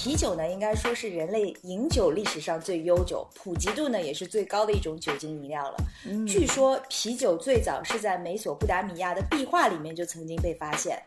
[0.00, 5.76] 啤酒呢，应该说是人类饮酒历史上最悠久、普及度呢也是最高的一种酒精饮料了。
[6.24, 11.02] 据说啤酒最早是在美索不达米亚的壁画里面就曾经被发现。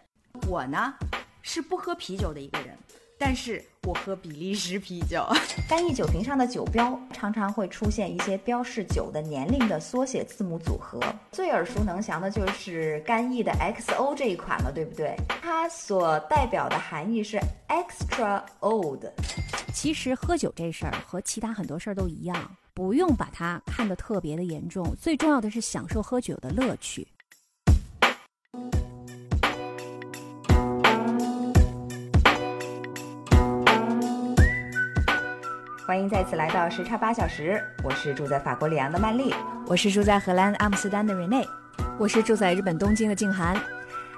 [0.46, 0.94] 我呢
[1.42, 2.78] 是不喝啤酒的一个人。
[3.18, 5.26] 但是我喝比利时啤酒，
[5.68, 11.00] 干邑酒瓶上的酒标常常会出现一些标示酒的年龄的缩写字母组合，
[11.32, 15.16] 最耳熟能详的就是干邑的 XO 这一款了，对不对？
[15.42, 19.04] 它所代表的含义是 extra old。
[19.74, 27.08] 其实喝酒这事儿和其他很多事儿都一样，不用把它看得特别的严重，最重要的是享受喝酒的乐趣。
[35.92, 39.36] 欢迎再次来到时差八小时，我是住在法国里昂的曼丽，
[39.68, 41.46] 我是住在荷兰阿姆斯特丹的 Rene，
[42.00, 43.62] 我是住在日本东京的静涵。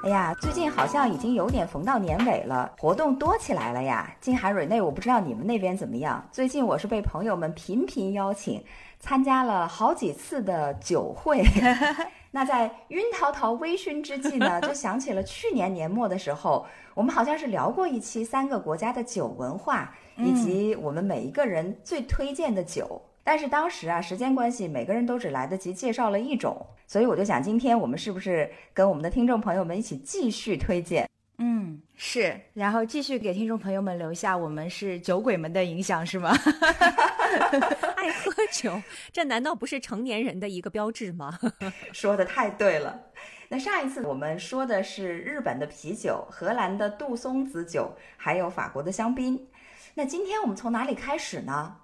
[0.04, 4.08] 哎呀，最近好像已经有点逢到年尾了，活动多起来了呀。
[4.22, 6.24] 静涵、Rene，我不知道你们那边怎么样。
[6.32, 8.64] 最近我是被朋友们频频邀请，
[9.00, 11.44] 参加了好几次的酒会。
[12.30, 19.92] 那在晕陶陶微醺之际呢，就想起了去年年末的时候，我们好像是聊过一期三个国家的酒文化。
[20.18, 31.10] 以及我们每一个人最推荐的酒，但是当时啊，时间关系，每个人都只来得及介绍了一种，所以我就想，今天我们是不是跟我们的听众朋友们一起继续推荐？
[31.40, 36.32] 嗯，是，然后继续给听众朋友们留下我们是酒鬼们的影响，是吗？
[37.98, 38.80] 爱喝酒，
[39.12, 41.40] 这难道不是成年人的一个标志吗？
[41.92, 43.00] 说的太对了。
[43.50, 49.40] 那上一次我们说的是日本的啤酒、荷兰的杜松子酒，还有法国的香槟。
[49.96, 51.76] 那今天我们从哪里开始呢？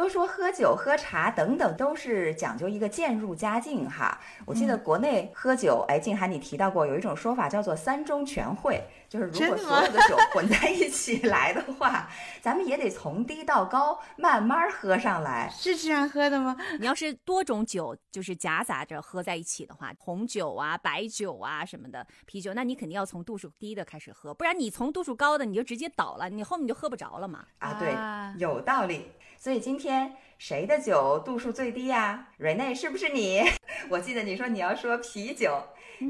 [0.00, 4.18] 都说喝酒、喝茶等等都是讲究一个渐入佳境哈。
[4.46, 12.08] 我记得国内喝酒，哎，静涵你提到过有一种说法叫做三中全会，就是如果所有的酒混在一起来的话，
[12.40, 15.50] 咱们也得从低到高慢慢喝上来。
[15.52, 16.56] 是这样喝的吗？
[16.78, 27.44] 你要是多种酒就是夹杂着喝在一起的话，红酒啊、白酒啊什么的，啤酒，那你肯定要从度数低的开始喝，不然你从度数高的你就直接倒了，你后面就喝不着了嘛。
[27.58, 27.94] 啊，对，
[28.40, 29.12] 有道理。
[29.42, 32.28] 所以今天谁的酒度数最低呀？
[32.36, 33.42] 瑞内是不是你？
[33.88, 35.58] 我记得你说你要说啤酒，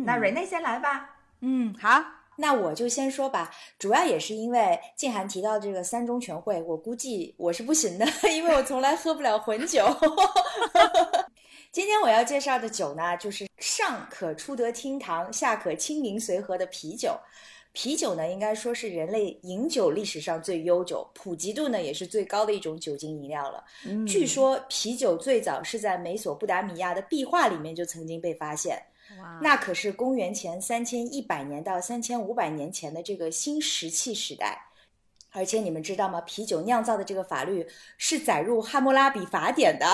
[0.05, 1.15] 那瑞内先来吧。
[1.39, 2.03] 嗯，好，
[2.39, 3.49] 那我就先说吧。
[3.79, 9.87] 主要也是因为静涵提到这个三中全会，我估计我是不行的， 因为我从来喝不了混酒。
[11.71, 17.17] 今天我要介绍的酒呢，就是上可出得厅堂，下可清明随和的啤酒。
[17.73, 23.65] 啤酒呢，应该说是人类饮酒历史上最悠久、普及度呢也是最高的一种酒精饮料了。
[24.07, 28.83] 据说啤酒最早是在美索不达米亚的壁画里面就曾经被发现，
[29.41, 34.67] 那可是公元前三千一百年到三千五百年前的这个新石器时代。
[35.33, 36.21] 而且你们知道吗？
[36.23, 37.65] 啤酒酿造的这个法律
[37.97, 39.87] 是载入《汉谟拉比法典》的。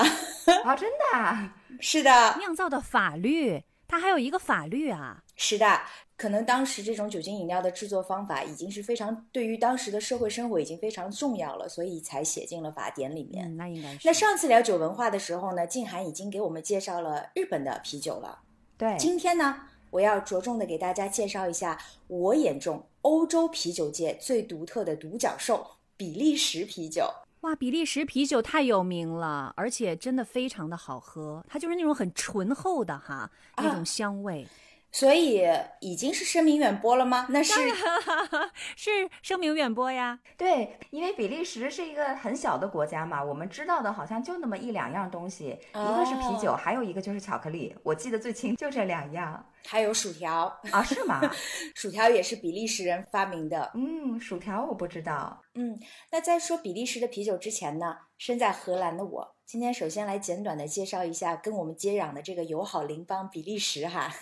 [0.63, 1.15] 啊，真的？
[1.15, 5.23] 啊 是的，酿造的法律，它还有一个法律啊。
[5.35, 5.81] 是的。
[6.17, 13.55] 可能当时这种酒精饮料的制作方法已经是非常对于当时的社会生活已经非常重要了，所以才写进了法典里面。
[13.55, 13.99] 那应该是。
[14.03, 18.39] 那上次聊酒文化的时候呢，静涵已经给我们介绍了日本的啤酒了。
[18.79, 19.61] 对，今天呢，
[19.91, 27.07] 我要着重的给大家介绍一下我眼中欧洲啤酒界最独特的独角兽——比利时啤酒。
[27.41, 34.47] 哇，比利时啤酒太有名了，而且真的非常的好喝，它就是那种很醇厚的哈那种香味。
[34.91, 35.43] 所以
[35.79, 37.27] 已经是声名远播了吗？
[37.29, 37.53] 那是
[38.75, 40.19] 是声名远播呀。
[40.37, 47.75] 对，因为比利时是一个很小的国家嘛，我们知道的好像就那么一两样东西，一个是啤酒，还有一个就是巧克力。
[47.83, 50.81] 我记得最清就这两样，还有薯条啊？
[50.81, 51.19] 是吗？
[51.75, 53.71] 薯条也是比利时人发明的。
[53.75, 55.43] 嗯，薯条我不知道。
[55.55, 55.77] 嗯，
[56.11, 59.35] 那在说比利时的啤酒之前呢，身在荷兰的我。
[59.45, 64.13] 今天首先来简短的介绍一下跟我们接壤的这个友好邻邦比利时哈。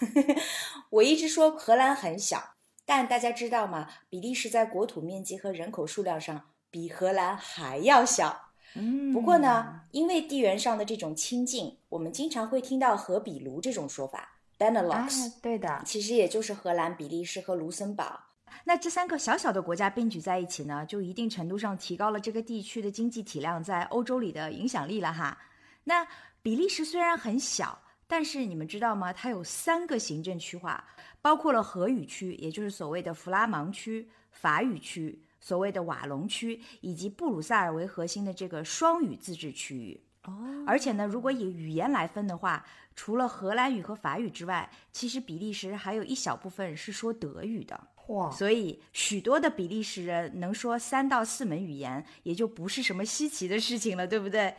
[0.89, 2.55] 我一直说荷兰很小，
[2.85, 3.87] 但大家知道吗？
[4.09, 8.51] 比利时在国土面积和人口数量上比荷兰还要小。
[8.75, 14.34] 嗯，不过呢，因为地缘上的这种亲近，我们经常会听到荷比卢这种说法
[14.71, 15.33] ，Benelux。
[15.41, 18.21] 对的，其实也就是荷兰、比利时和卢森堡。
[18.63, 25.37] 那这三个小小的国家并举在一起呢，就一定程度上提高了这个地区的经济体量在欧洲里的影响力了哈。
[25.83, 26.07] 那
[26.41, 29.13] 比利时虽然很小，但是你们知道吗？
[29.13, 30.83] 它有三个行政区划，
[31.21, 40.01] 包括了荷语区，也就是所谓的弗拉芒区；法语区，所谓的瓦隆区，以及布鲁塞尔为核心的这个双语自治区域。
[40.23, 40.33] 哦，
[40.65, 47.79] 而且呢，如果以语言来分的话，除了荷兰语和法语之外，其实比利时还有一小部分是说德语的。
[48.07, 54.53] 哇，所以许多的比利时人能说三到四门语言，也就不是什么稀奇的事情了，对不对？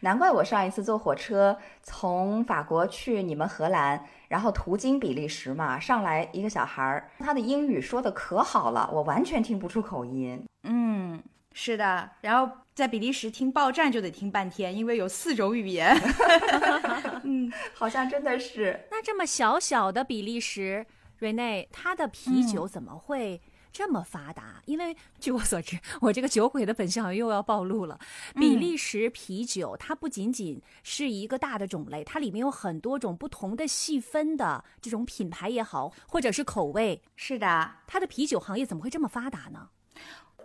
[0.00, 10.42] 难怪我上一次坐火车从法国去你们荷兰，然后途经比利时嘛，上来一个小孩儿，他的英语说的可好了，我完全听不出口音。
[10.62, 11.22] 嗯，
[11.52, 12.10] 是的。
[12.22, 15.98] 然后在比利时听报站就得听半天，因为有四种语言。
[17.24, 18.86] 嗯， 好像真的是。
[18.90, 20.84] 那这么小小的比利时，
[21.16, 23.40] 瑞内，它的啤酒怎么会
[23.72, 24.60] 这么发达？
[24.66, 27.98] 因为据我所知，我这个酒鬼的本性好像又要暴露了。
[28.34, 37.00] 比利时啤酒它不仅仅是一个大的种类，它里面有很多种不同的细分的这种品牌也好，或者是口味。
[37.16, 39.70] 是的，它的啤酒行业怎么会这么发达呢？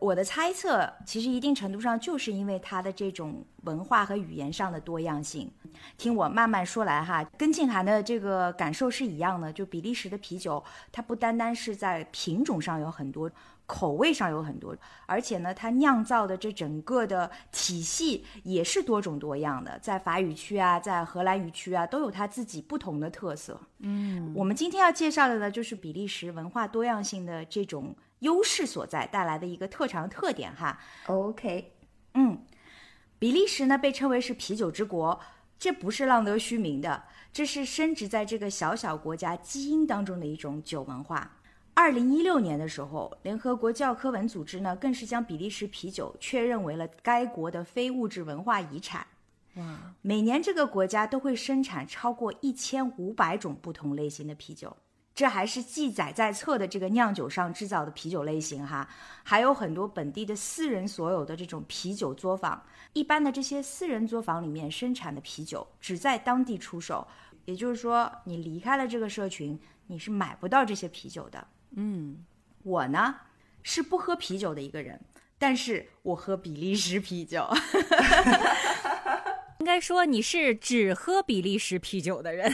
[0.01, 5.47] 我的猜测，其实一定程度上就是因为它的这种文化和语言上的多样性。
[5.95, 9.53] 听我慢慢说来哈，跟静涵的这个感受是一样的。
[9.53, 13.29] 就比利时的啤酒，它不单单是在品种上有很多，
[13.67, 14.75] 口味上有很多，
[15.05, 19.77] 而且呢，它酿造的这整个的体系也是多种多样的。
[19.83, 23.61] 在法语区啊，在荷兰语区啊，都有它自己不同的特色。
[23.81, 27.95] 嗯，我们今天要介绍的呢，就是比利时文化多样性的这种。
[28.21, 31.73] 优势所在带来的一个特长特点哈，OK，
[32.15, 32.43] 嗯，
[33.19, 35.19] 比利时呢被称为是啤酒之国，
[35.59, 37.03] 这不是浪得虚名的，
[37.33, 41.37] 这是深植在这个小小国家基因当中的一种酒文化。
[41.73, 49.07] 二零一六年的时候，联合国教科文组织呢更是将比利时啤酒确认为了该国的非物质文化遗产。
[49.55, 54.75] 哇，每年这个国家都会生产超过一千五百种不同类型的啤酒。
[55.13, 58.87] 这还是记载在册的这个酿酒上制造的啤酒类型哈，
[59.23, 62.63] 还有很多本地的私人所有的这种啤酒作坊。
[62.93, 67.07] 一般的这些私人作坊里面生产的啤酒只在当地出售，
[67.45, 71.47] 也就是说，你离开了这个社群，你是买不到这些啤酒的。
[71.75, 72.25] 嗯，
[72.63, 73.15] 我呢
[73.63, 74.99] 是不喝啤酒的一个人，
[75.37, 77.47] 但是我喝比利时啤酒。
[79.59, 82.53] 应该说你是只喝比利时啤酒的人，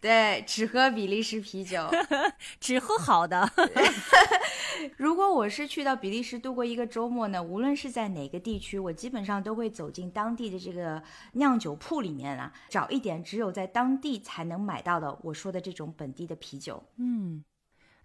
[0.00, 1.88] 对，只喝比利时啤酒，
[2.60, 3.50] 只喝好的。
[4.96, 11.02] 如果我是去到比利时度过一个周末呢，无论是在哪个地区，我基本上都会走进当地的这个
[11.32, 16.80] 酿酒铺里面啊，找一点只有在当地才能买到的我说的这种本地的啤酒。
[16.96, 17.42] 嗯，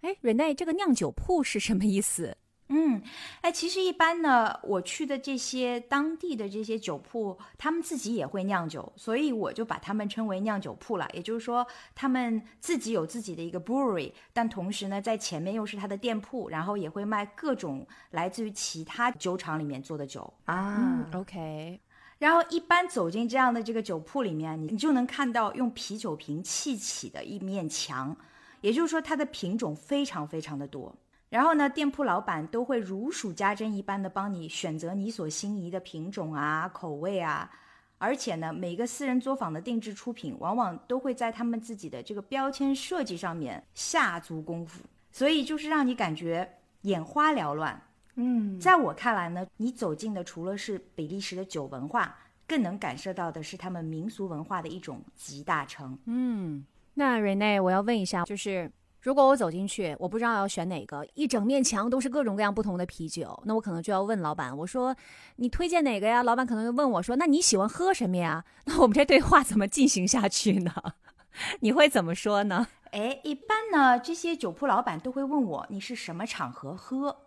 [0.00, 2.36] 哎，瑞内，这个酿酒铺是什么意思？
[2.68, 3.02] 嗯，
[3.42, 11.06] 哎，其实一般呢，我去的这些当地的这些酒铺，他们自己也会酿酒，所以我就把他们称为酿酒铺了。
[11.12, 21.06] 也就是说，他们自己有自己的一个 brewery，但同时呢，在前面又是他的店铺，然后也会卖各种来自于其他酒厂里面做的酒啊。
[21.12, 21.78] OK，
[22.18, 28.16] 然后一般走进这样的这个酒铺里面，你你就能看到用啤酒瓶砌起的一面墙，
[28.62, 30.96] 也就是说，它的品种非常非常的多。
[31.34, 37.50] 然后呢，店铺老板都会如数家珍一般的帮你选择你所心仪的品种啊、口味啊，
[37.98, 46.48] 而且呢，每个私人作坊的定制出品，往往都会在他们自己的这个标签设计上面下足功夫，所以就是让你感觉
[46.82, 47.82] 眼花缭乱。
[48.14, 55.98] 嗯，在我看来呢，你走进的除了是比利时的酒文化，更能感受到的是他们民俗文化的一种集大成。
[56.04, 56.64] 嗯，
[56.94, 58.70] 那 Rene，我要问一下，就是。
[59.04, 64.96] 如果我走进去，我不知道要选哪个，一整面墙都是各种各样不同的啤酒，那我可能就要问老板，我说
[65.36, 66.22] 你推荐哪个呀？
[66.22, 68.46] 老板可能就问我说，那你喜欢喝什么呀？
[68.64, 70.72] 那我们这对话怎么进行下去呢？
[71.60, 72.66] 你会怎么说呢？
[72.92, 77.23] 哎，一般呢，这些酒铺老板都会问我，你是什么场合喝？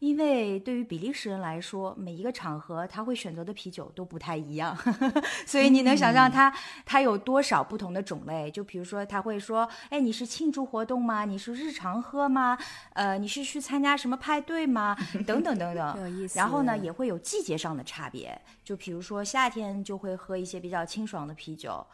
[0.00, 4.74] 因为对于比利时人来说，每一个场合他会选择的啤酒都不太一样，
[5.46, 6.50] 所以你能想象他
[6.86, 8.50] 他有多少不同的种类？
[8.50, 11.26] 就比如说他会说，哎，你是庆祝活动吗？
[11.26, 12.56] 你是日常喝吗？
[12.94, 14.96] 呃，你是去参加什么派对吗？
[15.26, 15.96] 等等等等。
[16.00, 16.38] 有意思。
[16.38, 21.86] 然后呢，也会有季节上的差别，就比如说夏天就会喝一些比较清爽的啤酒，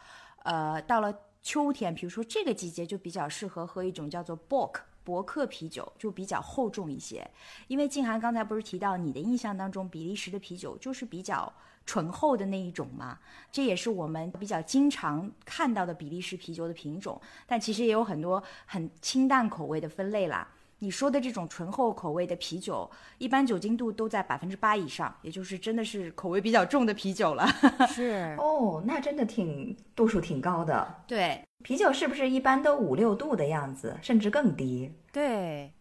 [0.45, 4.83] 呃，到了秋天，比如说这个季节就比较适合喝一种叫做 Bock。
[5.07, 7.31] 伯克啤酒就比较厚重一些，
[7.69, 11.53] 因为静涵刚才不是提到你的印象当中，比利时的啤酒就是比较
[11.87, 13.17] 醇厚的那一种嘛，
[13.53, 17.21] 这也是我们比较经常看到的比利时啤酒的品种。
[17.47, 20.49] 但其实也有很多很清淡口味的分类啦。
[20.79, 27.47] 你说的这种醇厚口味的啤酒，一般酒精度都在百分之八以上，也就是真的是口味比较重的啤酒了。
[27.89, 31.03] 是哦，那真的挺度数挺高的。
[31.07, 34.93] 对，啤酒是不是一般都五六度的样子，甚至更低？
[35.11, 35.73] 对，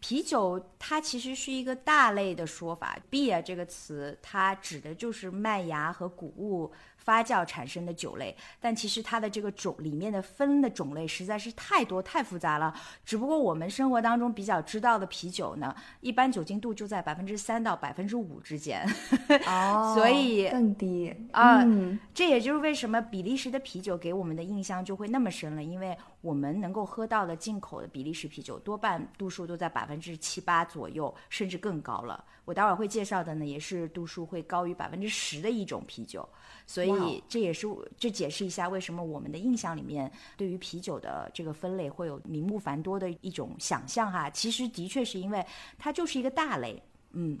[0.00, 6.70] 啤酒它其实是一个大类的说法，beer 这个词它指的就是麦芽和谷物
[7.06, 12.74] 发酵产生的酒类，但其实它的这个种里面的分的种类实在是太多太复杂了。
[13.04, 18.84] 只不过我们生活当中比较知道的啤酒呢，一般酒精度就在百分之三到百分之五之间。
[19.46, 25.96] 哦所以更低啊嗯这也就是为什么比利时的啤酒给我们的印象就会那么深了，因为
[26.26, 32.24] 我们能够喝到的进口的比利时啤酒多半度数都在百分之七八左右，甚至更高了。
[32.44, 36.28] 我待会儿会介绍的呢，也是度数会高于百分之十的一种啤酒，
[36.66, 44.28] 所以这也是这解释一下为什么我们的印象里面对于啤酒的这个分类会有名目繁多的一种想象哈。
[44.28, 45.46] 其实的确是因为
[45.78, 47.38] 它就是一个大类，嗯。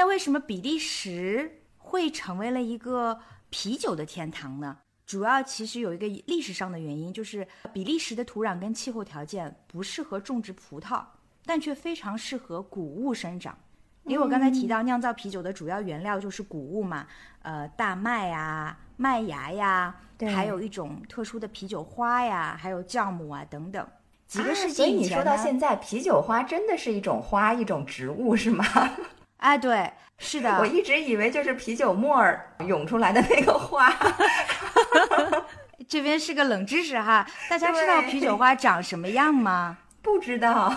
[0.00, 4.78] 那为什么比利时会成为了一个啤酒的天堂呢？
[5.04, 11.04] 主要其实有一个历史上的原因，就是比利时的土壤跟气候条件不适合种植葡萄，
[11.44, 13.54] 但却非常适合谷物生长。
[14.04, 17.06] 因为我刚才提到酿造啤酒的主要原料就是谷物嘛，
[17.42, 23.86] 呃，大麦呀、麦芽呀，对还有一种特殊的啤酒花呀，还有酵母啊等等。
[24.26, 28.64] 几个啊世所以你说到现在，啤酒花真的是一种花，一种植物是吗？
[29.40, 33.92] 哎，对，是的，我一直以为就是啤酒沫儿涌出来的那个花。
[35.88, 39.78] 这边是个冷知识哈，大家知道啤酒花长什么样吗？
[40.02, 40.72] 不知道，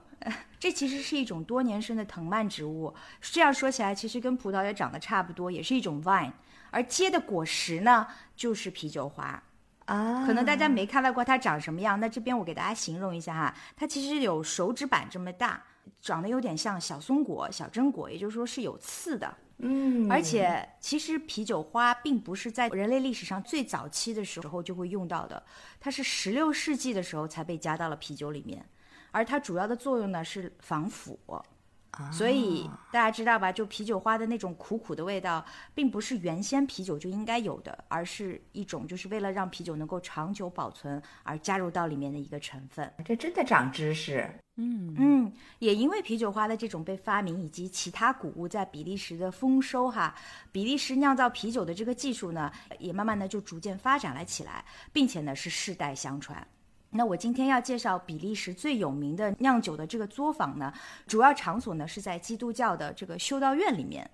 [0.58, 2.92] 这其实是一种多年生的藤蔓植物。
[3.20, 6.32] 这样说起来，其实跟葡萄也长得差不多，也是一种 vine。
[6.70, 9.42] 而结的果实呢，就是啤酒花。
[9.84, 15.62] 啊，可能大家没看到过它长什么样，那这边我给大家形容一下哈，它其实有手指板这么大，
[16.00, 19.36] 长得有点像小松果、小榛果，也就是说是有刺的。
[19.58, 25.42] 嗯，而且，其实啤酒花并不是在人类历史上最早期的时候就会用到的，
[25.80, 28.62] 它是十六世纪的时候才被加到了啤酒里面，
[29.12, 31.18] 而它主要的作用呢是防腐。
[32.12, 33.50] 所以大家知道吧？
[33.50, 42.92] 就啤酒花的那种苦苦的味道，并不是原先啤酒就应该有的，而是一种就是为了让啤酒能够长久保存而加入到里面的一个成分。
[43.04, 44.28] 这真的长知识。
[44.58, 50.14] 嗯嗯，也因为啤酒花的这种被发明，以及其他谷物在比利时的丰收哈，
[50.50, 56.46] 比利时酿造啤酒的这个技术呢，也慢慢的就逐渐发展了起来，并且呢是世代相传。
[56.90, 60.72] 那我今天要介绍比利时最有名的酿酒的这个作坊呢，
[61.06, 64.10] 主要场所呢是在基督教的这个修道院里面。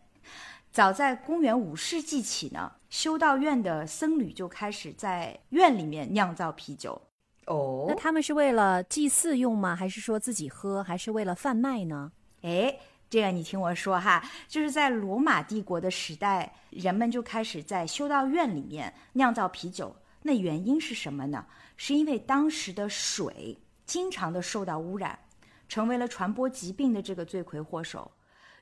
[0.71, 7.01] 早在公元五世纪起呢，修道院的僧侣就开始在院里面酿造啤酒。
[7.47, 9.77] 哦那，他们是为了祭祀用吗？
[9.77, 10.83] 还是说自己喝？
[10.83, 12.11] 还是为了贩卖呢？
[12.41, 12.75] 哎，
[13.11, 19.95] 这个你听我说哈，就是在罗马帝国的时代，人们就开始在修道院里面酿造啤酒。
[20.23, 21.45] 那原因是什么呢？
[21.77, 25.19] 是因为当时的水经常的受到污染，
[25.69, 28.11] 成为了传播疾病的这个罪魁祸首。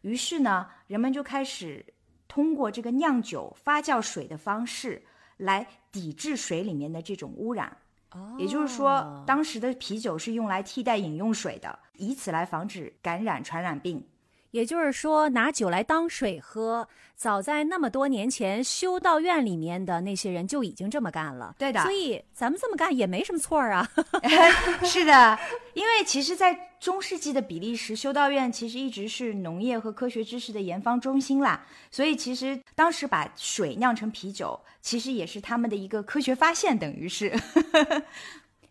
[0.03, 1.85] 于是呢，人们就开始
[2.27, 5.03] 通过这个酿酒发酵水的方式
[5.37, 7.77] 来抵制水里面的这种污染。
[8.13, 14.05] 哦也就是说，当时的啤酒是用来替代饮用水的，以此来防止感染传染病。
[14.51, 21.55] 也就是说，拿酒来当水喝，早在那么多年前，修道院里面的那些人就已经这么干了。
[21.59, 23.89] 对的所以咱们这么干也没什么错儿啊。
[24.83, 25.39] 是的，
[25.75, 31.65] 因为其实，在中世纪的比利时，修道院其实一直是农业和科学知识的研发中心啦。
[31.91, 37.33] 所以，其实当时把水酿成啤酒，其实也是他们的一个科学发现，等于是。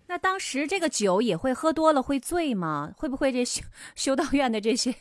[0.10, 2.92] 那当时这个酒也会喝多了会醉吗？
[2.98, 3.62] 会不会这修
[3.96, 4.96] 修道院的这些，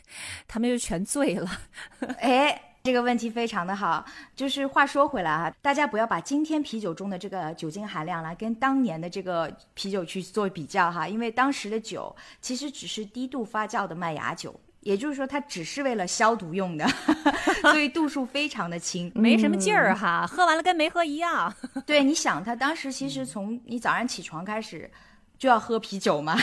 [0.47, 1.49] 他们就全醉了？
[2.21, 2.61] 哎。
[2.81, 16.87] 这个问题非常的好，就是话说回来啊，大家不要把今天啤酒中的这个酒精含量来跟当年的这个啤酒去做比较哈，因为当时的酒其实只是低度发酵的麦芽酒，也就是说它只是为了消毒用的，
[17.61, 19.11] 所以度数非常的轻。
[19.15, 21.53] 没什么劲儿哈，喝完了跟没喝一样。
[21.85, 24.89] 对，你想他当时其实从你早上起床开始
[25.37, 26.37] 就要喝啤酒嘛，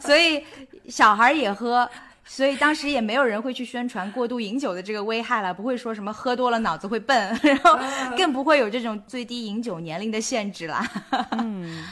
[0.00, 0.44] 所以
[0.88, 1.88] 小孩也喝。
[2.24, 7.76] 所以当时也没有人会去宣传过度饮酒的这个危害了，不会说什么喝多了脑子会笨，然后
[8.16, 10.88] 更不会有这种最低饮酒年龄的限制啦。
[11.32, 11.84] 嗯，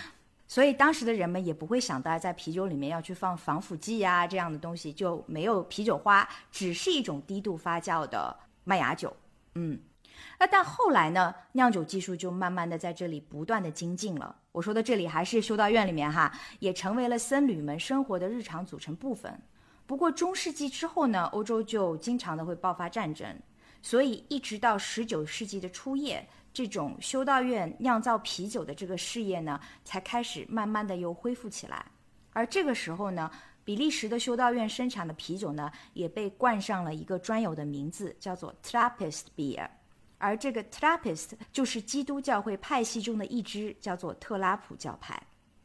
[0.50, 9.16] 所以当时的人们也不会想到在啤酒里面要去放防腐剂呀、这样的东西，就没有啤酒花，只是一种低度发酵的麦芽酒。
[9.54, 9.78] 嗯，
[10.40, 14.34] 那但后来呢，酿酒技术就慢慢的在这里不断的精进了。
[14.50, 19.40] 我说的这里还是修道院里面哈，也成为了僧侣们生活的日常组成部分。
[19.86, 23.38] 不过中世纪之后呢，欧洲就经常的会爆发战争，
[23.82, 31.84] 所以一直到十九世纪的初叶，这种修道院酿造啤酒的这个事业呢，才开始慢慢的又恢复起来。
[32.32, 33.30] 而这个时候呢，
[33.64, 39.68] 比利时的修道院生产的啤酒呢，也被冠上了一个专有的名字，叫做 Trappist beer。
[40.18, 45.20] 而这个 Trappist 就是基督教会派系中的一支，叫做特拉普教派。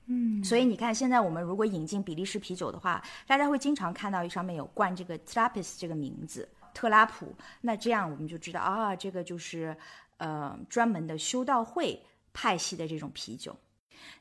[0.06, 7.36] 嗯，所以你看，现在我们如果引进比利时啤酒的话，大家会经常看到上面有冠这个 Trappist 这个名字，特拉普。
[7.62, 9.76] 那这样我们就知道啊，这个就是
[10.18, 12.04] 呃专门的修道会
[12.34, 13.56] 派系的这种啤酒。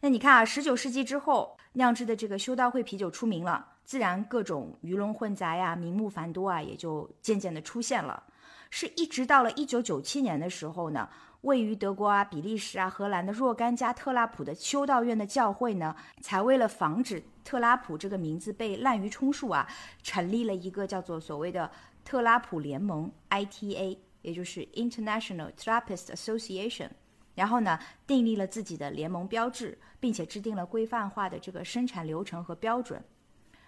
[0.00, 8.24] 那你看啊，十九世纪之后酿制的这个修道会啤酒出名了，自然各种鱼龙混杂呀、名目繁多啊，也就渐渐的出现了。
[8.70, 11.08] 是一直到了一九九七年的时候呢，
[11.42, 19.68] 位于德国啊、比利时啊、荷兰的若干家特拉普的修道院的教会呢，才为了防止特拉普这个名字被滥竽充数啊，
[20.02, 21.70] 成立了一个叫做所谓的
[22.04, 26.90] 特拉普联盟 （ITA），也就是 International Trappist Association。
[27.36, 33.00] 然后呢，订立了自己的联盟标志，并且制定了规范化的这个生产流程和标准。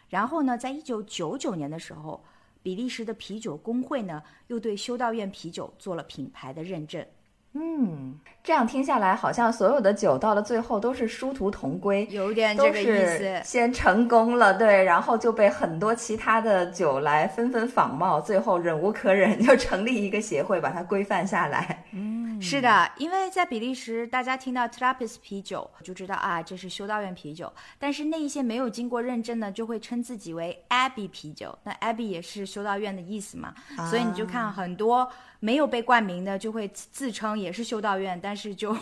[0.09, 2.25] 然后呢，在一九九九年的时候。
[2.63, 7.07] 比利时的啤酒工会呢，又对修道院啤酒做了品牌的认证。
[7.59, 13.41] 嗯，这样听下来，好像所有的酒到了最后都是殊途同归，有点这个意思。
[13.43, 21.83] 先成功了，对，然后就被很多其他的酒来纷纷仿冒，最后忍无可忍，就成立一个协会，把它规范下来。
[21.93, 27.53] 嗯，是的，因为在比利时，大家听到 Trappist 啤酒就知道啊，这是修道院啤酒。
[27.79, 31.59] 但是那一些没有经过认证的，就会称自己为 Abbey 啤酒。
[31.65, 33.55] 那 Abbey 也是修道院的意思嘛，
[33.91, 35.11] 所以你就看很多。
[35.39, 38.75] 没有被冠名的就会自称也是修道院，但是就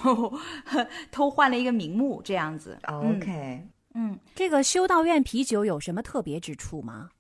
[1.11, 2.79] 偷换了一个名目这样子。
[2.85, 7.11] OK，嗯，这个修道院啤酒有什么特别之处吗？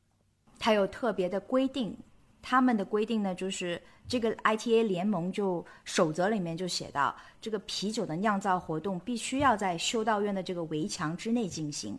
[0.58, 1.98] 它有特别的规定，
[2.46, 11.98] 他们的规定呢，就是这个 ITA 联盟就守则里面就写到，这个啤酒的酿造活动必须要在修道院的这个围墙之内进行，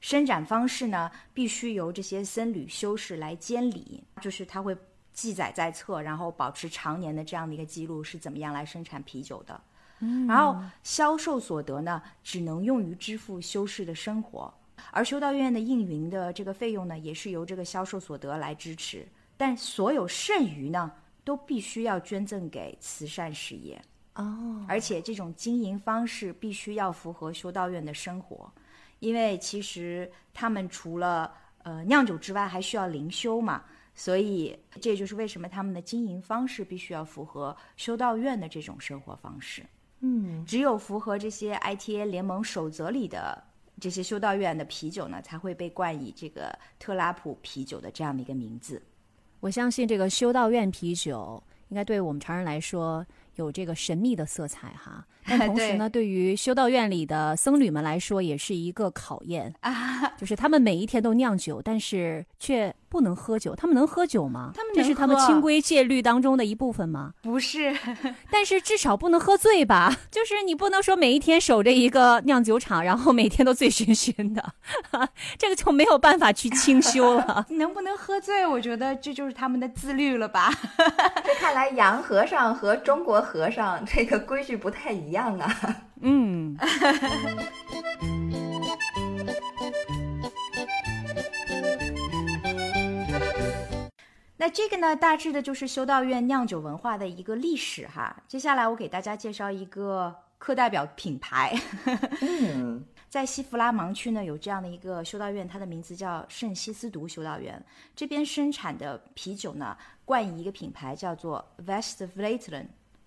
[0.00, 4.74] 生产方式呢必须由这些僧侣修士来监理，就是他会。
[5.10, 9.60] 记载在册，然后保持常年的这样的一个记录是怎么样来生产啤酒的？
[9.98, 14.54] 嗯，然后销售所得呢，只能用于支付修士的生活，
[14.92, 19.04] 而修道院的运营的这个费用呢，也是由这个销售所得来支持。
[19.38, 20.92] 但所有剩余呢，
[21.24, 23.80] 都必须要捐赠给慈善事业
[24.16, 24.62] 哦。
[24.68, 28.52] 而且这种经营方式必须要符合修道院的生活，
[28.98, 33.64] 因为其实他们除了呃酿酒之外，还需要灵修嘛。
[33.94, 39.66] 所以，这就是为什么他们的经营方式必须要符合修道院的这种生活方式。
[39.98, 43.42] 嗯，只有符合这些 ITA 联盟守则里的
[43.80, 48.80] 这些修道院的啤酒呢，才会被冠以这个特拉普啤酒的这样的一个名字。
[49.40, 55.04] 我相信这个修道院啤酒应该对我们常人来说有这个神秘的色彩哈。
[55.30, 60.08] 但同时呢，对于修道院里的僧侣们来说，也是一个考验啊。
[60.16, 63.54] 就是他们每一天都酿酒，但是却不能喝酒。
[63.54, 64.52] 他们能喝酒吗？
[64.56, 67.12] 他们这是他们清规戒律当中的一部分吗？
[67.22, 67.76] 不是，
[68.32, 69.94] 但是至少不能喝醉吧？
[70.10, 74.52] 就是你不能说每一天守着一个酿酒厂，然后每天都醉醺醺的，
[75.38, 77.44] 这个就没有办法去清修了。
[77.50, 78.46] 能不能喝醉？
[78.46, 80.50] 我觉得这就是他们的自律了吧？
[81.24, 85.18] 这看来洋和尚和中国和尚这个规矩不太一样。
[85.18, 86.56] 样啊，嗯。
[94.40, 98.16] 那这个呢，大致的就是修道院酿酒文化的一个历史哈。
[98.28, 101.52] 接下来我给大家介绍一个课代表品牌。
[102.20, 107.60] 嗯， 在西弗拉芒区呢，有这样的一个修道院，它的名字叫圣西斯毒修道院。
[107.96, 112.66] 这边生产的啤酒呢，冠以一个品牌叫做 Westvleteren。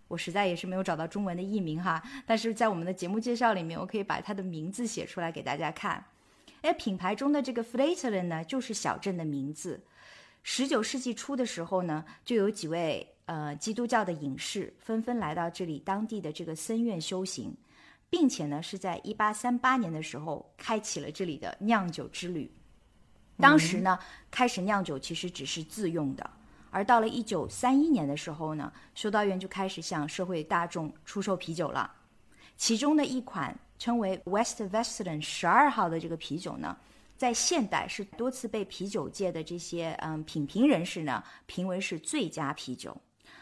[0.09, 6.03] 我实在也是没有找到中文的译名哈，但是在我们的节目介绍里面，我可以把它的名字写出来给大家看。
[6.61, 9.79] 哎，品牌中的这个 Flateren 呢，就是小镇的名字。
[10.43, 17.55] 十九世纪初的时候呢，就有几位呃基督教的隐士纷纷来到这里当地的这个僧院修行，
[18.09, 22.51] 并且呢是在一八三八年的时候开启了这里的酿酒之旅。
[23.37, 23.97] 当时呢，
[24.29, 26.29] 开始酿酒其实只是自用的。
[26.69, 31.91] 而到了一九三一年的时候呢，修道院就开始向社会大众出售啤酒了。
[32.55, 36.77] 其中的一款称为 Westwestern 十二号的这个啤酒呢，
[37.21, 42.99] 在现代是多次被啤酒界的这些嗯品评人士呢评为是最佳啤酒，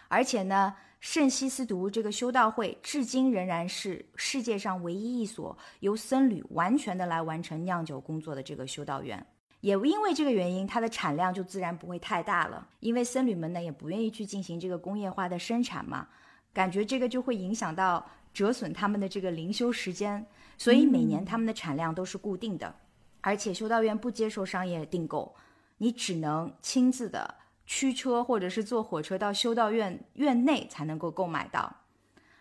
[0.09, 9.25] 而且呢，圣西斯毒这个修道会至今仍然是世界上唯一一所由僧侣完全的来完成酿酒工作的这个修道院。
[9.61, 16.05] 也因为这个原因，它的产量就自然不会太大了，因为僧侣们呢也不愿意去进行这个工业化的生产嘛，
[16.51, 20.25] 感觉这个就会影响到折损他们的这个灵修时间，
[20.57, 22.75] 所以每年他们的产量都是固定的，
[23.21, 25.35] 而且修道院不接受商业订购，
[25.77, 31.77] 你只能亲自的驱车或者是坐火车到修道院院内才能够购买到，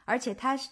[0.05, 0.71] 而且它是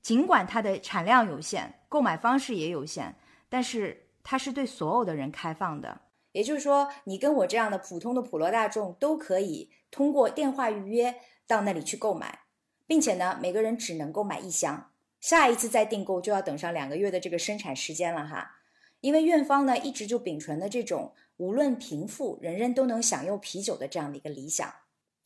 [0.00, 3.16] 尽管它的产量有限，购买方式也有限，
[3.48, 4.08] 但是。
[4.24, 12.42] 它是对所有的人开放的，也就是说，你跟我这样的普通的普罗大众都可以通过电话预约到那里去购买，
[12.86, 18.58] 并且呢，每个人只能购买一箱，下一次再订购就要等上两个月的这个生产时间了哈。
[19.02, 24.72] 因为院方呢一直就秉承的这种无论贫富，人人都能享用啤酒的这样的一个理想。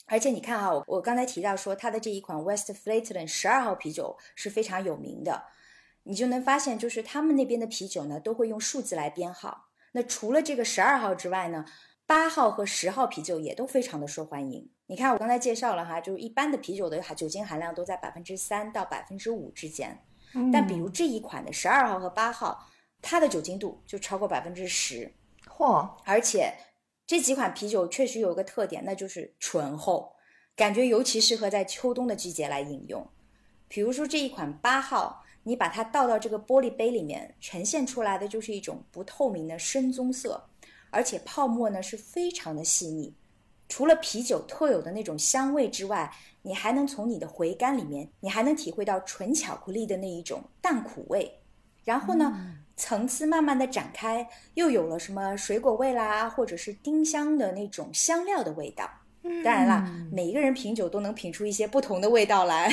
[0.06, 5.44] 而且你看哈，我我刚才提到说，它的这一款 West Flatland 十二号啤酒是非常有名的。
[6.04, 9.68] 你就能发现，就是他们那边的啤酒呢，都会用数字来编号。
[9.92, 11.64] 那除了这个十二号之外呢，
[12.06, 14.70] 八号和十号啤酒也都非常的受欢迎。
[14.86, 20.00] 你看，我刚才介绍了哈，就是一般的啤酒的酒精含量都在百分之三到百分之五之间，
[20.52, 22.70] 但比如这一款的十二号和八号，
[23.06, 25.12] 它的酒精度就超过百分之十。
[25.46, 25.88] 嚯！
[26.04, 26.52] 而且
[27.06, 30.16] 这几款啤酒确实有一个特点，那就是醇厚，
[30.56, 33.08] 感觉尤其适合在秋冬的季节来饮用。
[33.68, 35.22] 比如说这一款八号。
[35.48, 40.44] 你把它倒到这个玻璃杯里面，呈现出来的就是一种不透明的深棕色，
[40.90, 43.14] 而且泡沫呢是非常的细腻。
[43.68, 51.40] 除了啤酒特有的那种香味之外，你还能从你的回甘里面，你还能体会到纯巧克力的那一种淡苦味。
[51.84, 58.88] 然后呢，层次慢慢的展开，又有了什么水果味啦，或者是丁香的那种香料的味道。
[59.42, 62.72] 当然了，每一个人品酒都能品出一些不同的味道来。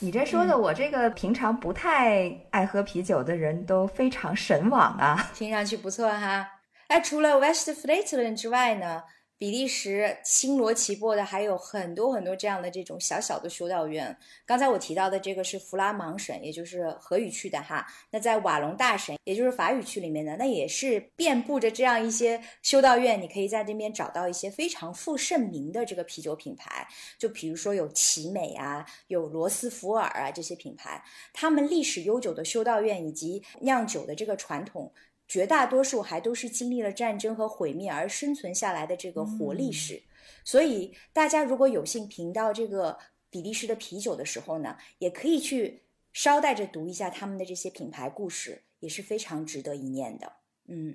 [0.00, 5.30] 你这说的，我这个平常不太爱喝啤酒的人都非常神往啊。
[5.34, 6.46] 听上去不错哈。
[6.88, 9.04] 哎，除了 West Flatland 之外呢？
[9.36, 14.16] 比利时星罗棋布的还有很多很多这样的这种小小的修道院。
[14.46, 17.86] 刚才我提到的这个是弗拉芒省，也就是荷语区的哈。
[18.10, 23.20] 那在瓦隆大省，也就是法语区里面的，那也是遍布着这样一些修道院。
[23.20, 26.86] 你可以在这边找到一些非常负盛名的这个啤酒品牌，
[27.18, 34.92] 就比如说有奇美啊，有罗斯福尔啊这些品牌，他们历史悠久的修道院以及酿酒的这个传统。
[35.34, 40.00] 绝大多数还都是经历了战争和毁灭而生存下来的这个活历史，
[40.44, 42.96] 所以大家如果有幸品到这个
[43.30, 50.34] 比利时的啤酒的时候呢，也可以去捎带着读一下他们的这些品牌故事，也是非常值得一念的。
[50.68, 50.94] 嗯。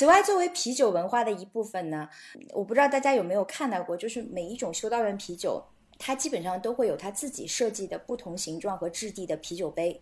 [0.00, 2.08] 此外，作为啤酒文化的一部分呢，
[2.54, 5.62] 我不知道大家有没有看到过，就是每一种修道院啤酒，
[5.98, 10.00] 它基本上都会有它自己设计的不同形状和质地的啤酒杯。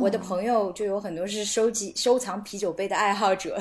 [0.00, 3.60] 我的朋友就有很多是收集收藏啤酒杯的爱好者，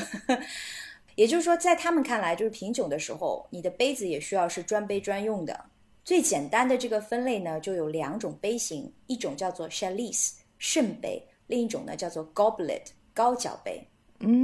[1.15, 5.65] 也就是说，在他们看来，就是品酒的时候，你的杯子也需要是专杯专用的。
[6.05, 13.85] 最简单的这个分类呢，就有两种杯型，一种叫做 chalice 圣杯，另一种呢叫做 goblet 高脚杯。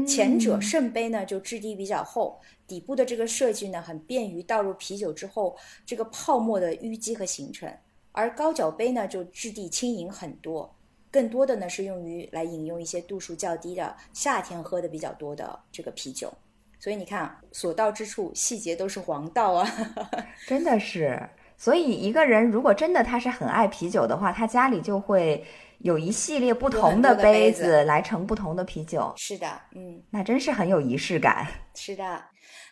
[0.05, 7.69] 前者圣杯呢，就质地比较厚，底部的这个设计呢，很便于倒入啤酒之后这个泡沫的淤积和形成；
[8.11, 10.75] 而高脚杯呢，就质地轻盈很多，
[11.11, 16.33] 更多的呢是用于来饮用一些度数较低的夏天喝的比较多的这个啤酒。
[16.81, 19.67] 所以你看，所到之处，细节都是黄道啊！
[20.47, 21.29] 真的是，
[21.59, 25.45] 所以一个人如果真的他是很爱啤酒的话，他家里就会。
[25.81, 31.47] 有一系列不同的杯子来盛不同的啤酒，是的，嗯，那真是很有仪式感。
[31.73, 32.21] 是的，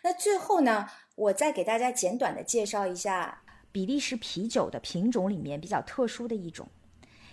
[0.04, 3.40] 那最后呢，我再给大家简短的介绍一下
[3.72, 6.68] 比利时啤酒的品种里面比较特殊的一种，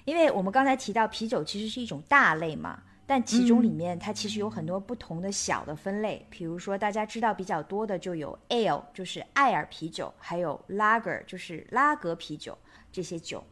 [0.05, 12.57] 因为我们刚才提到啤酒其实是一种大类嘛，但其中里面它其实有很多不同的小的分类，比如说大家知道比较多的就有 ale，就是艾尔啤酒，还有 lager，就是拉格啤酒
[12.91, 13.43] 这些酒。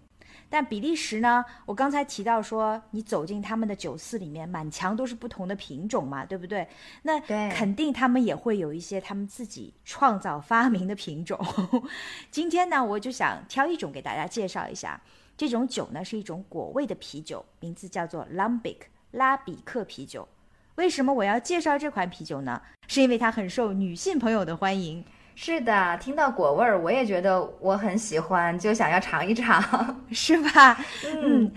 [0.49, 1.43] 但比利时呢？
[1.65, 6.67] 我刚才提到说，你走进他们的酒肆里面，满墙都是不同的品种嘛，对不对？
[7.03, 11.39] 那肯定他们也会有一些他们自己创造发明的品种。
[12.29, 15.01] 今天呢，我就想挑一种给大家介绍一下。
[15.35, 18.77] 这种酒呢是一种果味的啤酒，名字叫做 Lambic
[19.13, 20.27] 拉比克啤酒。
[20.75, 22.61] 为什么我要介绍这款啤酒呢？
[22.87, 25.03] 是因为它很受女性朋友的欢迎。
[25.35, 29.63] 是的，听到果味儿，我也觉得我很喜欢，就想要尝一尝，
[30.11, 30.79] 是吧？
[31.05, 31.51] 嗯，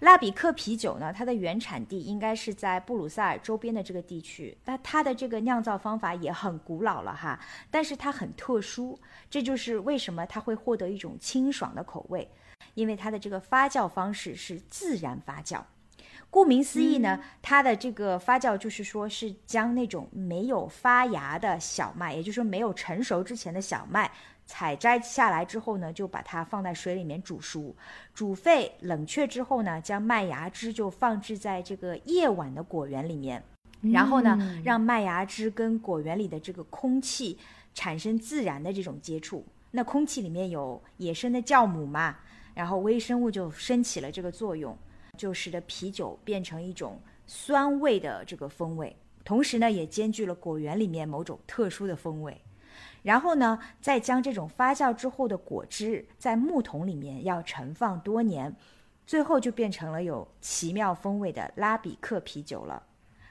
[0.00, 7.38] 拉比克啤酒呢，它的原产地应该是在布鲁塞尔周边的这个地区，那它的这个酿造方法也很古老了哈，
[7.70, 12.28] 但是它很特殊，这就是为什么它会获得一种清爽的口味，
[12.74, 15.60] 因为它的这个发酵方式是自然发酵。
[16.30, 24.08] 顾名思义呢，它的这个发酵就是说是将那种没有发芽的小麦，也就是说没有成熟之前的小麦
[24.46, 27.74] 采摘下来之后呢，就把它放在水里面煮熟，
[28.14, 33.42] 煮沸冷却之后呢，将麦芽汁就放置在这个夜晚的果园里面，
[33.92, 37.36] 然后呢，让麦芽汁跟果园里的这个空气
[37.74, 39.44] 产生自然的这种接触。
[39.72, 42.18] 那空气里面有野生的酵母嘛，
[42.54, 44.76] 然后微生物就升起了这个作用。
[45.16, 52.40] 就使得啤酒变成一种酸味的这个风味，同时呢，也兼具了果园里面某种特殊的风味。
[53.02, 58.54] 然后呢，再将这种发酵之后的果汁在木桶里面要陈放多年，
[59.06, 62.82] 最后就变成了有奇妙风味的拉比克啤酒了。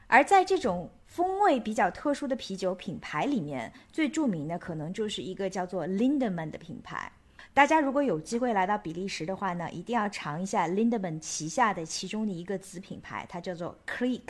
[0.07, 7.11] 而在这种风味比较特殊的啤酒品牌里面，最著名的可能就是一个叫做 Lindemann 的品牌。
[7.53, 14.21] 大家如果有机会来到比利时的话呢，一定要尝一下 Lindemann 旗下的其中的一个子品牌，它叫做 Creek。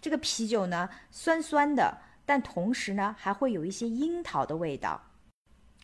[0.00, 5.00] 这个啤酒呢，酸酸的，但同时呢，还会有一些樱桃的味道。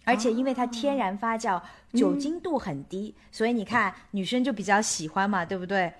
[0.04, 1.62] 而且因为它天然发酵，
[1.94, 5.94] 酒精度很低，所以你看女生就比较喜欢嘛，对不对？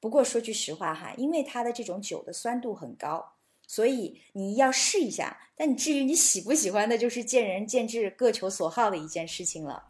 [0.00, 3.34] 不过说句实话哈，因为它的这种酒的酸度很高。
[3.72, 9.84] 所以你要试一下，但你至于你喜不喜欢的，就是见仁见智、各求所好的一件事情了。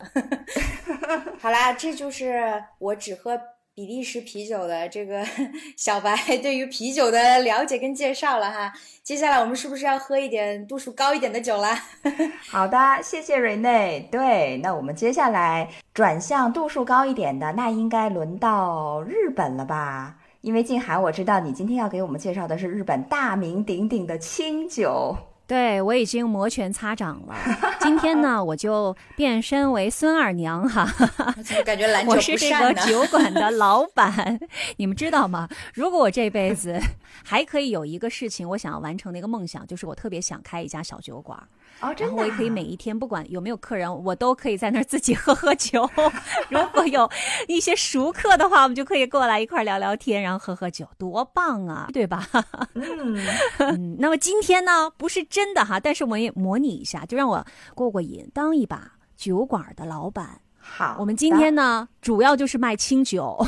[1.41, 3.41] 好啦，这就是我只喝
[3.75, 5.25] 比利时啤酒的这个
[5.79, 8.71] 小白对于啤酒的了解跟介绍了哈。
[9.03, 11.83] 接下来我们是不是要喝一点度数高一点的酒啦？
[12.51, 14.07] 好的，谢谢瑞内。
[14.13, 20.19] 对，那我们接下来转向度数高一点的，那应该轮到日本了吧？
[20.43, 25.15] 因为静涵，我知道你今天要给我们介绍的是日本大名鼎鼎的清酒。
[25.47, 27.35] 对我已经摩拳擦掌了。
[27.81, 30.89] 今天呢，我就变身为孙二娘哈。
[31.67, 34.39] 感觉篮球我是这个酒馆的老板，
[34.79, 35.49] 你们知道吗？
[35.75, 36.81] 如果我这辈子
[37.25, 41.37] 还可以有一个事情，我想要完成的一个梦想，就是我特别想开一家小酒馆。
[41.81, 45.89] 哦，然后我也可以每一天，不管有没有客人，我都可以在那儿自己喝喝酒。
[46.51, 47.11] 如果有
[47.49, 52.27] 一些熟客的话，我们就可以过来一块聊聊天，然后喝喝酒，多棒啊，对吧？
[52.75, 60.41] 嗯，那么今天呢，不是真的哈，但是我也模拟一下，就让我过过瘾，当一把酒馆的老板。
[60.73, 63.45] 好，我们今天呢，主要就是卖清酒。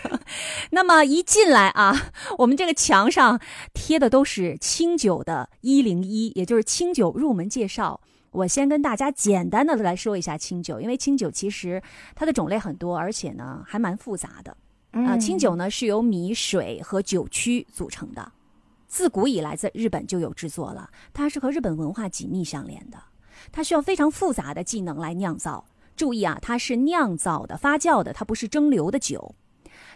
[0.72, 1.94] 那么一进来啊，
[2.38, 3.38] 我们这个墙上
[3.74, 8.00] 贴的都是清酒的一零一，也就是清酒入门介绍。
[8.30, 11.82] 我先跟大家简单的来说一下清酒，因为清酒其实
[12.14, 14.56] 它的种类很多，而且呢还蛮复杂的。
[14.92, 18.32] 啊，清酒呢是由米、水和酒曲组成的，
[18.88, 22.98] 自古以来在日本就有制作了，它是和日本文化紧密相连的，
[23.52, 25.66] 它需要非常复杂的技能来酿造。
[25.96, 29.34] 注意啊，它是酿造的、发酵的，它不是蒸馏的酒。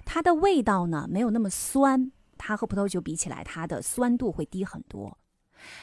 [0.04, 5.18] 它的味道呢，没有那么酸，它和葡萄酒比起来，它的酸度会低很多。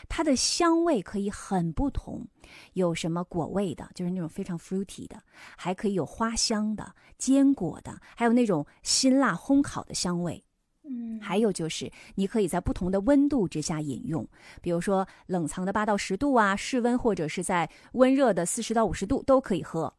[0.10, 2.28] 它的香味可以很不同，
[2.74, 5.22] 有什么果味的，就是那种非常 fruity 的，
[5.56, 10.44] 还可以有花香的、坚果的，还有那种辛辣烘烤的香味。
[10.90, 14.28] 嗯，还有就是你可以在不同的温度之下饮用，
[14.62, 19.94] 比如说冷藏的八到十度啊，室温或者是在温热的四十到五十度都可以喝。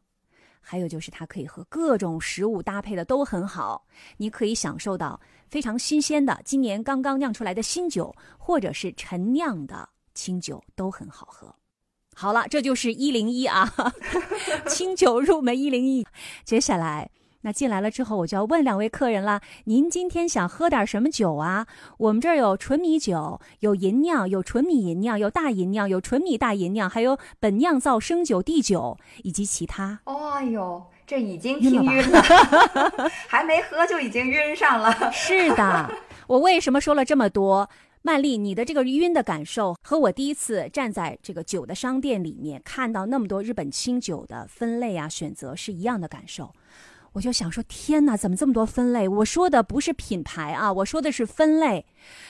[0.70, 3.86] 还有就是它可以和各种食物搭配的都很好，
[4.18, 11.54] 你可以享受到非常新鲜的今年刚刚酿出来的新酒，或者是陈酿的清酒都很好喝。
[12.14, 13.72] 好了，这就是一零一啊，
[14.68, 16.06] 清酒入门一零一。
[16.44, 17.10] 接下来。
[17.42, 21.66] 那进来了之后，我就要问两位客人了：您今天想喝点什么酒啊？
[21.98, 30.00] 我们这儿有纯米酒，有银酿，有纯米银酿，有大银酿，有纯米大银酿，还有本酿造生酒、地酒以及其他。
[30.04, 32.20] 哦哟，这已经听晕了，
[33.28, 35.12] 还没喝就已经晕上了。
[35.12, 35.90] 是的，
[36.26, 37.70] 我为什么说了这么多？
[38.02, 46.52] 曼丽，你的这个晕的感受和我第一次站在这个酒的商店里面看到那么多日本清酒的分类啊选择是一样的感受。
[47.18, 49.08] 我就想说，天哪，怎么这么多分类？
[49.08, 51.84] 我说的不是品牌啊，我说的是分类，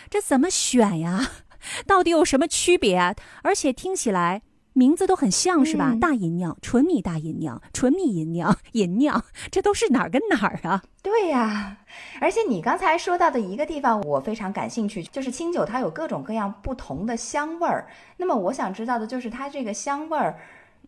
[0.08, 1.30] 这怎么选呀？
[1.86, 2.96] 到底有什么区别？
[2.96, 4.40] 啊而且听起来
[4.72, 5.90] 名字都很像是吧？
[5.92, 10.82] 嗯大吟酿、纯米大吟酿、纯米吟酿、吟酿，这都是哪儿跟哪儿啊？
[11.02, 11.76] 对呀、
[12.18, 17.88] 而且你刚才说到的一个地方，我非常感兴趣，就是清酒它有各种各样不同的香味儿。
[18.16, 20.38] 那么我想知道的就是它这个香味儿。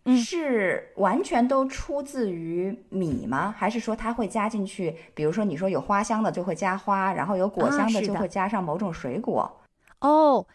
[0.05, 3.55] 嗯是完全都出自于米吗？
[3.57, 4.97] 还是说它会加进去？
[5.15, 9.61] 比如说你说有花香的就会加花，然后有果香的就会加上某种水果。
[10.01, 10.47] 哦，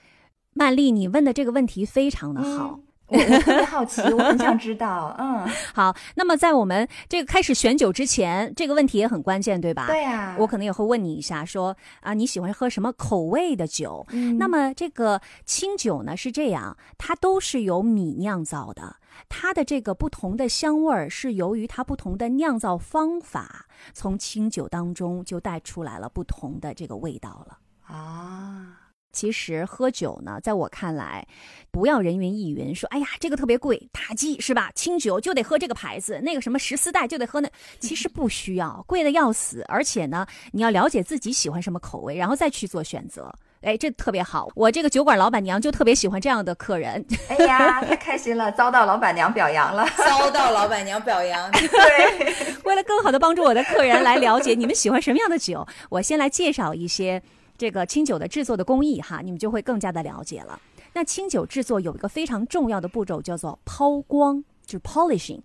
[0.53, 2.79] 曼丽，你问的这个问题非常的好。
[3.07, 5.15] 我我特别好奇，我很想知道。
[5.19, 9.87] 嗯， 好，那么在我们这个开始选酒之前，这个问题也很关键，对吧？
[9.87, 14.05] 对啊、我可能也会问你一下，说啊，你喜欢喝什么口味的酒？
[14.09, 18.97] 嗯那么这个清酒呢是这样，它都是由米酿造的，
[19.29, 27.59] 它的这个不同的香味儿是由于它不同的酿造方法，从清酒当中就带出来了不同的这个味道了。
[27.83, 28.84] 啊，
[29.15, 31.25] 其实喝酒呢，在我看来，
[31.71, 34.69] 不要人云亦云，说哎呀这个特别贵，打击是吧？
[34.75, 37.49] 清酒就得喝这个牌子，那个什么十四代就得喝那，
[37.79, 39.63] 其实不需要，贵的要死。
[39.69, 43.33] 而且呢，你要了解自己喜欢什么口味，然后再去做选择。
[43.61, 44.47] 哎，这特别好。
[44.53, 47.03] 我这个酒馆老板娘就特别喜欢这样的客人。
[47.29, 49.87] 哎呀，太开心了，遭到老板娘表扬了。
[49.97, 51.49] 遭到老板娘表扬。
[51.53, 57.19] 对， 为了更好的帮助我的客人来了解你们喜欢什么样的酒，我先来介绍一些
[57.57, 60.59] 这个清酒的制作的工艺哈，你们就会更加的了解了。
[60.93, 65.41] 那清酒制作有一个非常重要的步骤，叫做抛光，就是 polishing。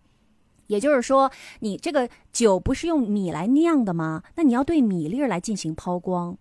[0.66, 4.22] 也就是说，你这个酒不是用米来酿的吗？
[4.36, 6.38] 那你要对米粒儿来进行抛光，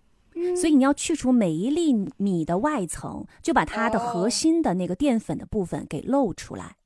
[0.56, 6.76] 所以你要去除每一粒米的外层，就把它的核心的那个淀粉的部分给露出来。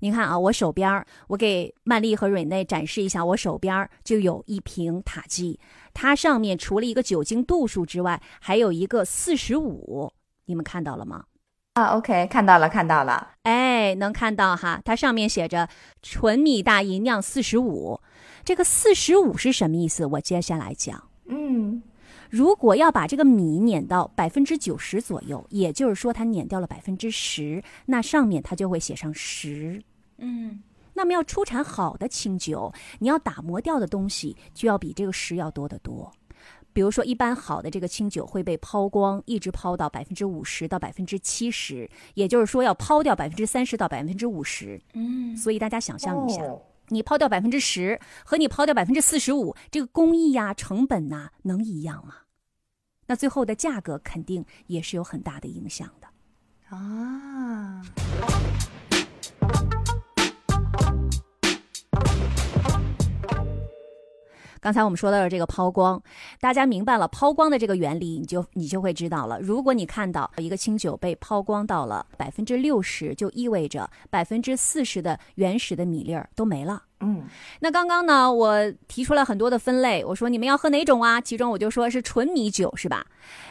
[0.00, 5.58] 你看啊，我手边儿，我给曼丽和蕊内展示一下，我手边儿就有一瓶塔基，
[5.94, 10.12] 它上面除了一个酒精度数之外，还有一个四十五，
[10.46, 11.24] 你们看到了吗？
[11.74, 13.30] 啊，OK，看到了，看到了。
[13.44, 15.68] 哎，能看到哈，它上面写着
[16.02, 18.00] 纯米大吟酿四十五，
[18.44, 20.04] 这个四十五是什么意思？
[20.04, 21.08] 我接下来讲。
[21.28, 21.82] 嗯，
[22.32, 29.82] 如果要把这个米碾到百分之九十左右，也就是说它碾掉了百分之十，那上面它就会写上十。
[30.16, 30.62] 嗯，
[30.94, 36.10] 那么要出产好的清酒，你要打磨掉的东西就要比这个十要多得多。
[36.72, 44.80] 比如说，一般好的这个清酒会被抛光，一直抛到百分之五十到百分之七十，也就是说要抛掉百分之三十到百分之五十。
[44.94, 52.14] 嗯，所以大家想象一下，哦你抛掉百分之十和你抛掉百分之四十五，这个工艺呀、成本呐、能一样吗？
[53.12, 56.08] 那最后的价格肯定也是有很大的影响的。
[56.74, 57.82] 啊，
[64.62, 66.00] 刚才我们说到的这个抛光，
[66.40, 69.40] 大家明白了抛光的这个原理，你就你就会知道了。
[69.40, 76.80] 如果你看到一个清酒被抛光到了百分之六十，就意味着百分之四十的原始的米粒儿都没了。
[77.00, 77.24] 嗯，
[77.58, 81.20] 那刚刚呢，我提出了很多的分类，我说你们要喝哪种啊？
[81.20, 83.04] 其中我就说是纯米酒，是吧？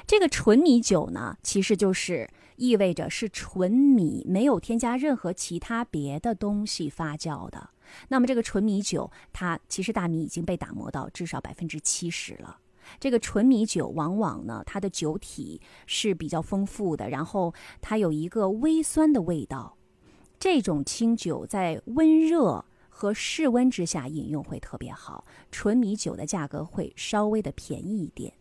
[0.08, 7.72] 这个纯米酒呢，其实就是意味着是纯米，没有添加任何其他别的东西发酵的。
[8.08, 12.58] 那么这个纯米酒，它其实大米已经被打磨到至少百分之七十了。
[13.00, 19.78] 这个纯米酒往往呢，它的酒体是比较丰富的，然后它有一个微酸的味道。
[20.40, 25.24] 这种清酒在温热和室温之下饮用会特别好。
[25.52, 28.34] 纯米酒的价格会稍微的便宜一点。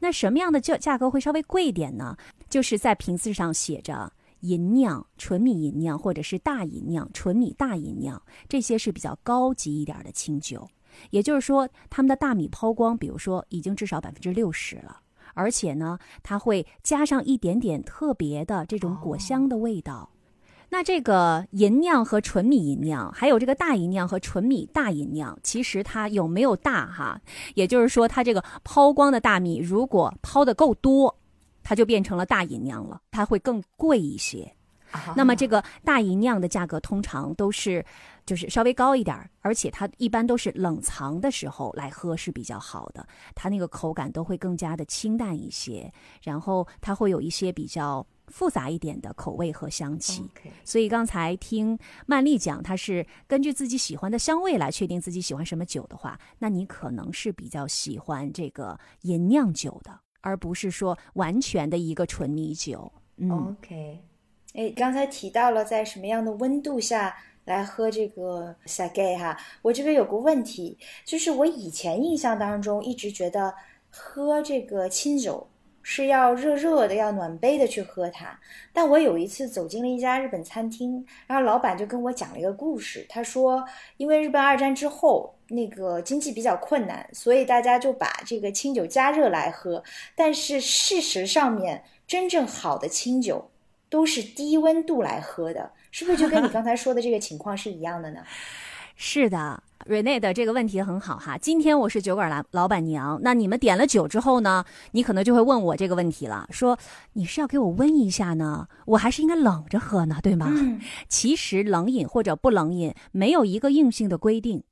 [0.00, 2.16] 那什么样的价价格会稍微贵一点呢？
[2.48, 4.10] 就是在瓶子上写着
[4.42, 10.68] 吟酿、纯米银酿，或者是大银酿、纯米大银酿，这些是比较高级一点的清酒。
[11.10, 15.00] 也就是说，他们的大米抛光，比如说已经至少百分之六十了，
[15.32, 20.10] 而且呢，它会加上一点点特别的这种果香的味道。
[20.68, 27.20] 那这个银酿和纯米银酿，还有这个大银酿和纯米大银酿，其实它有没有大哈？
[27.54, 31.14] 也就是说，它这个抛光的大米如果抛的够多，
[31.62, 34.52] 它就变成了大吟酿了，它会更贵一些。
[34.90, 37.82] 啊那么这个大吟酿的价格通常都是
[38.26, 45.90] 就是稍微高一点儿，而且它一般都是冷藏的时候来喝是比较好的，它那个口感都会更加的清淡一些，
[46.22, 50.28] 然后它会有一些比较复杂一点的口味和香气。
[50.62, 62.90] 所以刚才听曼丽讲，她是根据自己喜欢的香味来确定自己喜欢什么酒的话，那你可能是比较喜欢这个吟酿酒的，而不是说完全的一个纯米酒。
[63.18, 63.30] 嗯
[63.60, 64.00] ，OK，
[64.54, 73.54] 哎，刚才提到了在什么样的温度下来喝这个 sake 哈，我这边有个问题，就是我以前印象当中一直觉得
[73.90, 75.46] 喝这个清酒
[75.82, 78.38] 是要热热的，要暖杯的去喝它。
[78.72, 83.04] 但我有一次走进了一家日本餐厅，然后老板就跟我讲了一个故事。
[83.08, 83.64] 他说，
[83.96, 89.82] 因为日本二战之后那个经济比较困难，所以大家就把这个清酒加热来喝。
[90.14, 93.50] 但是事实上面，真正好的清酒
[93.90, 98.22] 都是低温度来喝的，是不是就跟你刚才说的这个情况是一样的呢？
[99.04, 99.60] 是的。
[99.84, 106.78] 瑞内的这个问题很好哈，今天我是酒馆老老板娘，那你们点了酒之后呢，你可能就会问我这个问题了，说
[107.14, 110.46] 你是要给我温一下呢，我还是应该冷着喝呢，对吗？
[110.52, 110.80] 嗯，
[111.10, 114.62] 其实冷饮或者不冷饮没有一个硬性的规定，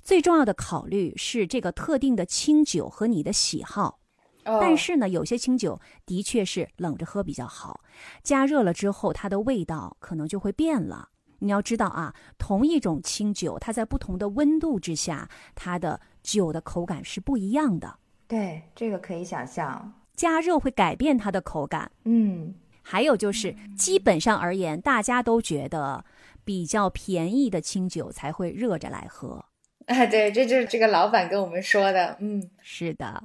[0.00, 3.98] 最重要的考虑是这个特定的清酒和你的喜好。
[4.44, 7.80] 哦、但是呢，有些清酒的确是冷着喝比较好，
[8.22, 11.08] 加热了之后它的味道可能就会变了。
[11.42, 17.98] 你要知道啊，同一种清酒，它在不同的温度之下，它的酒的口感是不一样的。
[18.28, 21.90] 对，这个可以想象，加热会改变它的口感。
[22.04, 26.04] 嗯，还有就是，基本上而言，大家都觉得
[26.44, 29.44] 比较便宜的清酒才会热着来喝。
[29.86, 32.16] 啊，对，这就是这个老板跟我们说的。
[32.20, 33.24] 嗯，是的。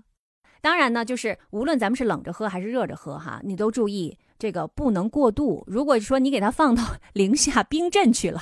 [0.60, 4.18] 当然呢，就是无论咱们是冷着喝还是热着喝，哈，你都注意。
[4.38, 5.64] 这个不能过度。
[5.68, 6.84] 如果说你给它放到
[7.14, 8.42] 零下冰镇去了，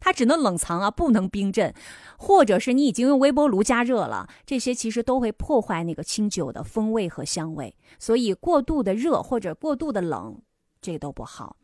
[0.00, 1.74] 它只能冷藏啊，不能冰镇。
[2.18, 7.74] 或者是你已经用微波炉加热了，这些其实都会破坏那个清酒的风味和香味。
[7.98, 10.40] 所以过度的热或者过度的冷，
[10.80, 11.56] 这都不好。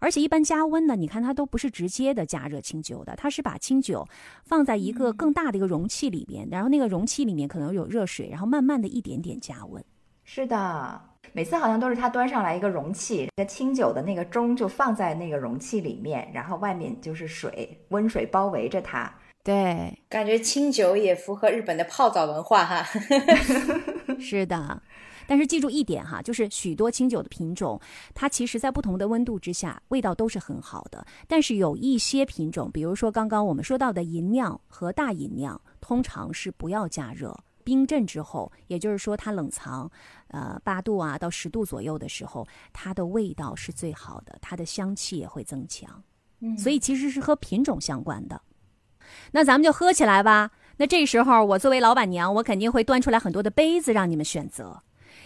[0.00, 4.08] 而且一般加温呢，你看它都不是直接的加热清酒的，它是把清酒
[4.44, 9.84] 放在一个更大的一个容器里边，然后那个容器里面可能有热水，然后慢慢的一点点加温。
[10.24, 11.09] 是的。
[11.32, 19.12] 每次好像都是他端上来一个容器，那清酒的那个盅就放在那个容器里面，然后外面就是水，温水包围着它。
[19.42, 22.86] 对，感觉清酒也符合日本的泡澡文化哈。
[24.20, 24.82] 是的，
[25.26, 27.80] 但是记住一点哈，就是许多清酒的品种，
[28.12, 31.06] 它其实在不同的温度之下，味道都是很好的。
[31.26, 37.34] 但是有一些品种，比如说刚刚我们说到的银酿和大银酿，通常是不要加热。
[37.62, 39.90] 冰镇之后，也就是说它冷藏，
[40.30, 46.02] 呃八度啊到十度左右的时候，它的味道是最好的，它的香气也会增强。
[46.40, 48.40] 嗯，所以其实是和品种相关的。
[49.32, 50.52] 那咱们就喝起来吧。
[50.76, 54.82] 那这时候我作为老板娘，我肯定会端出来很多的杯子让你们选择。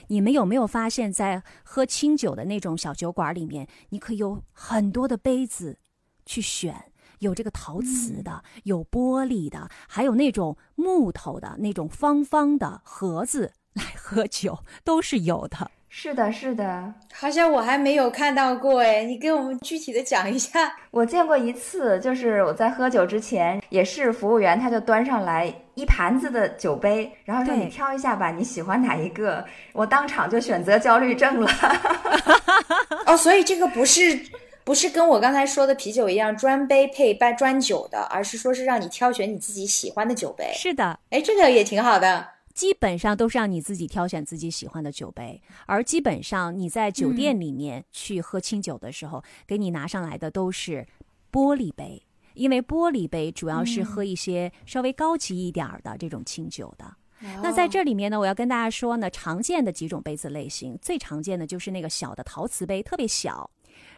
[0.08, 5.78] 你们有没有发现，在喝清酒的那种小酒馆里面，你可以有很多的杯子
[6.26, 6.92] 去选？
[7.20, 15.70] 有这个陶瓷的，有玻璃的，还有那种木头的那种方方的盒子来喝酒，都是有的。
[15.88, 20.74] 是的，是的，好像我还没有看到过哎，你给我们具体的讲一下。
[20.90, 29.44] 我见过一次，就是我在喝酒之前，也是服务员他就端上来一盘子的酒杯，然后让你挑一下吧，你喜欢哪一个？
[29.72, 31.48] 我当场就选择焦虑症了。
[33.06, 34.26] 哦，所以这个不是。
[34.64, 40.50] 不是跟我刚才说的啤酒一样专杯配半专酒的，而是说是让你挑选你自己喜欢的酒杯。
[40.54, 42.28] 是的，哎，这个也挺好的。
[42.54, 50.86] 基本上都是让你自己挑选自己喜欢的酒杯，而基本上你在酒店里面去喝清酒的时候，给你拿上来的都是
[51.32, 52.00] 玻璃杯，
[52.34, 56.96] 因为玻璃杯主要是喝一些稍微高级一点的这种清酒的。
[57.42, 63.50] 那在这里面呢，我要跟大家说呢，常见的几种杯子类型，最常见的就是那个小的陶瓷杯，特别小。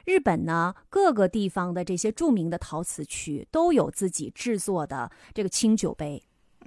[0.04, 6.22] 日本呢，各个地方的这些著名的陶瓷区都有自己制作的这个清酒杯，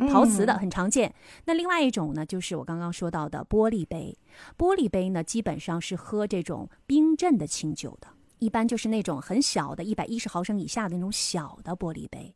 [0.08, 1.14] 陶瓷的很常见。
[1.46, 4.18] 那另外一种呢，就是我刚刚说到的玻璃杯。
[4.58, 8.08] 玻璃杯呢，基本上是喝这种冰镇的清酒的，
[8.40, 12.34] 一般就是那种很小的，一百一十毫升以下的那种小的玻璃杯。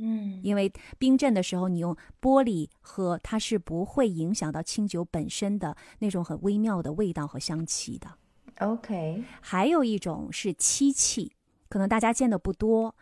[0.00, 8.08] 嗯，因为冰镇的时候你用玻璃喝，它是不会影响到清酒本身的那种很微妙的味道和香气的。
[8.60, 11.32] OK，还有一种是漆器，
[11.68, 12.94] 可能大家见的不多。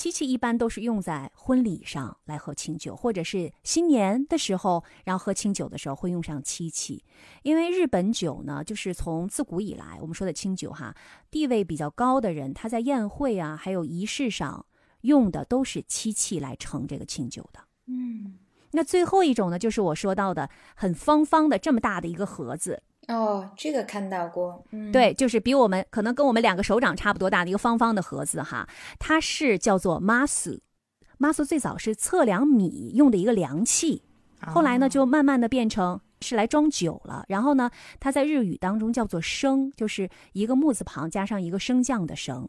[0.00, 7.04] 漆器一般都是用在婚礼上来喝清酒，或者是新年的时候，然后喝清酒的时候会用上漆器。
[7.42, 10.96] 因为日本酒呢，就是从自古以来我们说的清酒哈，
[11.30, 14.64] 地位比较高的人，他在宴会啊，还有仪式上
[15.02, 17.60] 用的都是漆器来盛这个清酒的。
[17.88, 18.38] 嗯，
[18.70, 22.82] 那最后一种呢，就是我说到的很方方的这么大的一个盒子。
[23.08, 28.68] 哦，这个看到过，嗯，对，就是比我们可能跟我们两个手掌差不多大的一个方方的盒子哈，
[29.00, 34.04] 它是叫做 masu，masu 最早是测量米用的一个量器，
[34.46, 42.48] 后来呢就慢慢的变成是来装酒了，然后呢，它在日语当中叫做升，就是一个木字旁加上一个升降的升，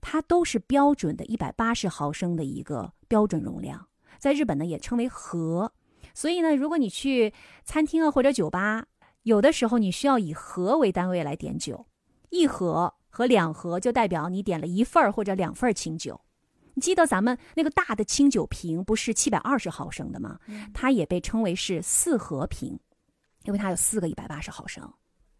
[0.00, 3.86] 它都是标准的一百八十毫升的一个标准容量，
[4.18, 5.70] 在日本呢也称为和，
[6.14, 7.34] 所以呢，如果你去
[7.64, 8.86] 餐厅啊或者酒吧。
[9.28, 11.84] 有的时候你需要以盒为单位来点酒，
[12.30, 16.18] 一盒和两盒就代表你点了一份儿或者两份儿清酒。
[16.72, 20.38] 你记得咱们那个大的清酒瓶不是七百二十毫升的吗？
[20.72, 22.80] 它也被称为是四合瓶，
[23.44, 24.82] 因为它有四个一百八十毫升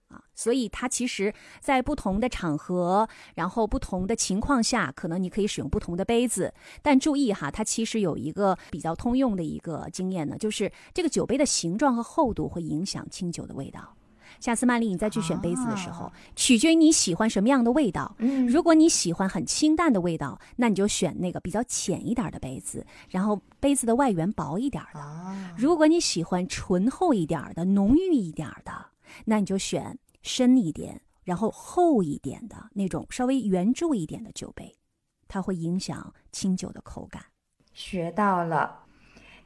[0.09, 6.53] 啊，所以它其实在不同的场合，然后不同的情况下，可能你可以使用不同的杯子。
[6.83, 13.95] 但注意哈，它其实有一个比较通用的一个经验呢，就是这个酒杯的形状和厚度会影响清酒的味道。
[14.41, 18.15] 下次曼丽，你再去选杯子的时候，取决于你喜欢什么样的味道。
[18.19, 25.01] 嗯如果你喜欢很清淡的味道，那你就选那个比较浅一点的杯子，然后杯子的外缘薄一点的。
[25.01, 28.73] 啊，如果你喜欢醇厚一点的、浓郁一点的，
[29.25, 34.77] 那你就选深一点，然后厚一点的那种稍微圆柱一点的酒杯，
[35.27, 37.23] 它会影响清酒的口感。
[37.73, 38.85] 学到了。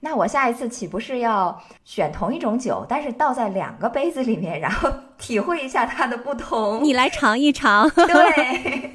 [0.04, 6.82] 那我下一次岂不是要选同一种酒，但是倒在两个杯子里面，然后 体会一下它的不同？
[6.82, 7.88] 你来尝一尝。
[7.94, 8.94] 对，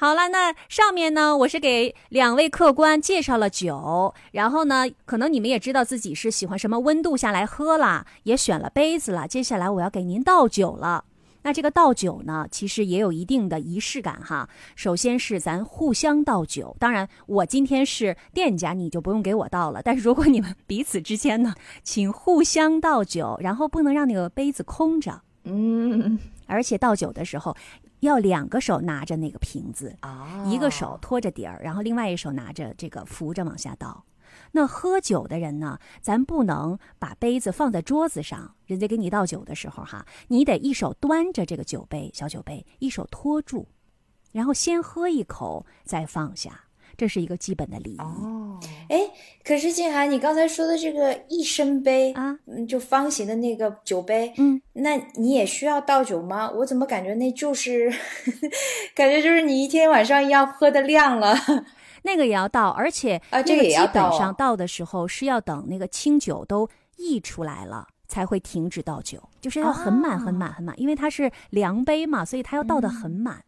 [0.00, 9.26] 好了，那上面呢，我是给两位客官介绍了酒，然后呢，可能你们也知道自己是喜欢什么温度下来喝啦，也选了杯子了。
[9.26, 11.04] 接下来我要给您倒酒了。
[11.42, 14.48] 那这个倒酒呢，其实也有一定的仪式感哈。
[14.76, 19.82] 首先是咱互相倒酒，当然我今天是店家，你就不用给我倒了。
[19.82, 27.56] 但是如果你们彼此之间呢，请互相倒酒，然后不能让那个杯子空着，嗯，而且倒酒的时候
[28.00, 34.04] 要两个手拿着那个瓶子，哦一个手托着底儿，然后另外一手拿着这个扶着往下倒。
[34.52, 43.66] 那喝酒的人呢，咱不能把杯子放在桌子上，人家给你倒酒的时候哈，你得一手端着这个酒杯小酒杯，一手托住，
[44.32, 46.67] 然后先喝一口再放下，
[46.98, 49.08] 这是一个基本的礼仪、哦，哎，
[49.44, 52.36] 可是静涵，你刚才说的这个一升杯，啊。
[52.46, 56.50] 嗯，就方形的那个酒杯，嗯，那你也需要倒酒吗？
[56.50, 57.88] 我怎么感觉那就是，
[58.94, 61.34] 感觉就是你一天晚上要喝的量了。
[62.02, 67.86] 那个也要倒，而且啊这个也要那基本上倒的时候是要等那个清酒都溢出来了。
[68.08, 73.44] 才会停止倒酒，就是要很满、啊很满、很满，因为它是量杯嘛，所以它要倒得很满。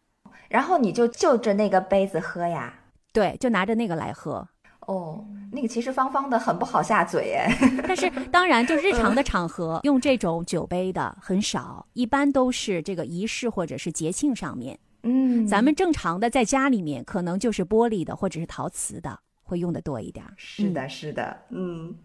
[0.49, 2.71] 然后你就就着那个杯子喝呀。
[3.13, 4.47] 对，就拿着那个来喝。
[4.87, 7.55] 哦，那个其实方方的，很不好下嘴哎。
[7.87, 14.77] 但是当然，就日 常的场合用这种酒杯的很少，一般都是这个仪式或者是节庆上面。
[15.03, 20.33] 嗯咱们正常的在家里面，可能就是玻璃的或者是陶瓷的，会用的多一点儿。
[20.37, 21.95] 是的，是的，嗯，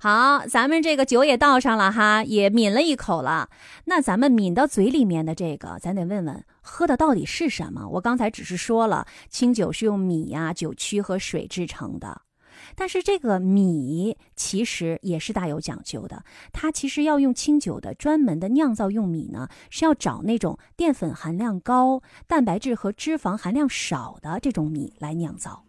[0.00, 3.48] 好，咱们这个酒也倒上了哈，也抿了一口了。
[3.86, 7.88] 那咱们抿到嘴里面的这个，咱得问问喝的到底是什么？
[7.88, 12.22] 我刚才只是说了，清酒是用米呀、酒曲和水制成的。
[12.76, 25.64] 但是这个米其实也是大有讲究的，它其实要用清酒的专门的酿造用米呢，是要找那种淀粉含量高、蛋白质和脂肪含量少的这种米来酿造。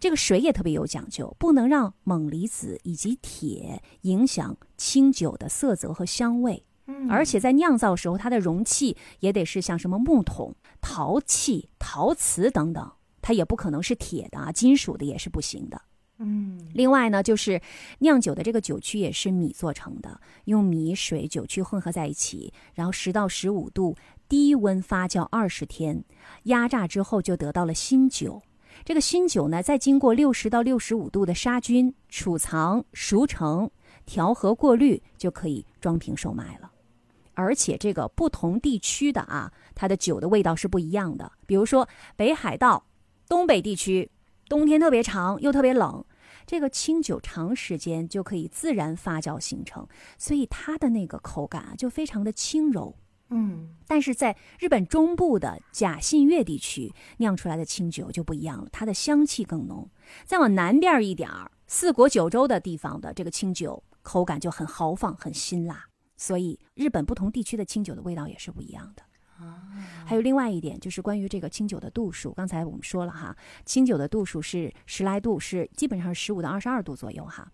[0.00, 6.64] 这个水也特别有讲究，不能让锰离子以及铁影响清酒的色泽和香味。
[7.08, 12.90] 而且在酿造时候，它的容器也得是像什么木桶、陶器、陶瓷等等，
[13.22, 15.80] 它也不可能是铁的啊，金属的也是不行的。
[16.18, 17.60] 嗯，另外呢，就是
[18.00, 23.96] 酿酒的这个酒曲也是米做成的，用米、水、酒曲混合在一起，然后十到十五度
[24.28, 26.04] 低温发酵二十天，
[26.44, 28.42] 压榨之后就得到了新酒。
[28.84, 33.70] 这个新酒呢，再经过六十到六十五度的杀菌、储藏、熟成、
[34.06, 36.70] 调和、过滤，就可以装瓶售卖了。
[37.34, 41.30] 而且这个不同地区的啊，它的酒的味道是不一样的。
[41.46, 42.84] 比如说北海道、
[43.28, 44.10] 东北地区，
[44.48, 46.04] 冬天特别长又特别冷，
[46.44, 49.86] 这个清酒长时间就可以自然发酵形成，
[50.18, 52.94] 所以它的那个口感啊就非常的轻柔。
[53.30, 59.88] 嗯，但是在日本中部的甲信越地区酿出来的清酒就不一样了，它的香气更浓。
[60.24, 65.86] 再往南边一点儿，四国九州的地方的这个清酒口感就很豪放、很辛辣。
[66.16, 69.02] 所以日本不同地区的清酒的味道也是不一样的。
[69.38, 69.70] 啊
[70.04, 77.50] 还有另外一点就是关于这个清酒的度数，刚才我们说了哈，清酒的度数是十来度，是基本上十五到二十二度左右哈。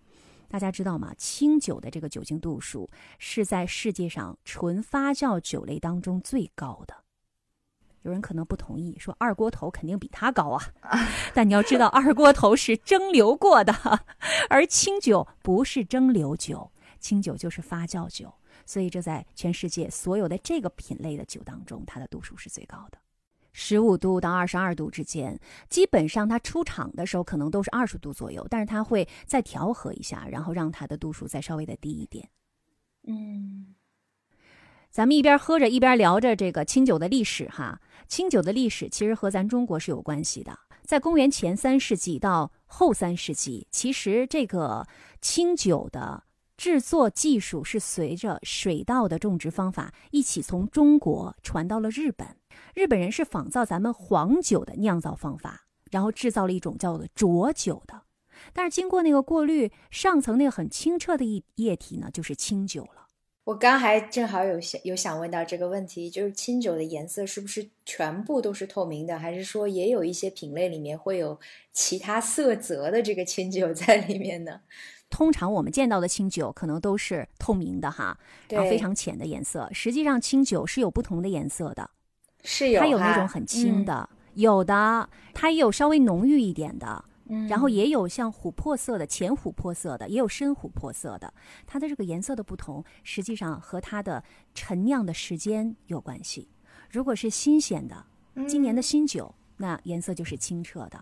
[0.48, 1.12] 大家知道吗？
[1.18, 2.88] 清酒的这个酒精度数
[3.18, 6.94] 是在世界上纯发酵酒类当中最高的。
[8.02, 10.62] 有人可能不同意，说二锅头肯定比它高啊。
[11.34, 13.74] 但你要知道，二锅头是蒸馏过的，
[14.48, 16.70] 而清酒不是蒸馏酒，
[17.00, 18.32] 清酒就是发酵酒。
[18.64, 22.98] 所以这在全世界所有的这个品类的酒当中，它的度数是最高的。
[23.58, 25.40] 十五度到二十二度之间，
[25.70, 32.28] 基本上它出厂的时候可能都是二十度左右，但是它会再调和一下，然后让它的度数再稍微的低一点。
[33.04, 33.74] 嗯，
[34.90, 37.80] 咱们一边喝着一边聊着这个清酒的历史哈。
[38.06, 44.86] 清酒的历史其实和咱中国是有关系的，在公元前三世纪到后三世纪，其实这个
[45.22, 46.24] 清酒的
[46.58, 52.36] 制作技术是随着水稻的种植方法一起从中国传到了日本。
[52.76, 58.02] 日本人是仿造咱们黄酒的酿造方法，然后制造了一种叫做浊酒的，
[58.52, 63.06] 但是经过那个过滤，上层那个很清澈的液液体呢，就是清酒了。
[63.44, 71.40] 我刚还正好有想有想问到这个问题，就是清酒的颜色是不是全部都是透明的，还是说也有一些品类里面会有
[71.72, 74.60] 其他色泽的这个清酒在里面呢？
[75.08, 78.18] 通常我们见到的清酒可能都是透明的哈，
[78.50, 79.70] 然后非常浅的颜色。
[79.72, 81.88] 实际上清酒是有不同的颜色的，
[82.46, 91.34] 是有它有那种很轻，的，有的它也有稍微浓郁一点的，嗯然后也有像琥珀色的、浅琥珀色的，也有深琥珀色的。
[91.66, 94.22] 它的这个颜色的不同，实际上和它的
[94.54, 96.48] 陈酿的时间有关系。
[96.88, 98.06] 如果是新鲜的，
[98.46, 100.98] 今年的新酒，那颜色就是清澈的；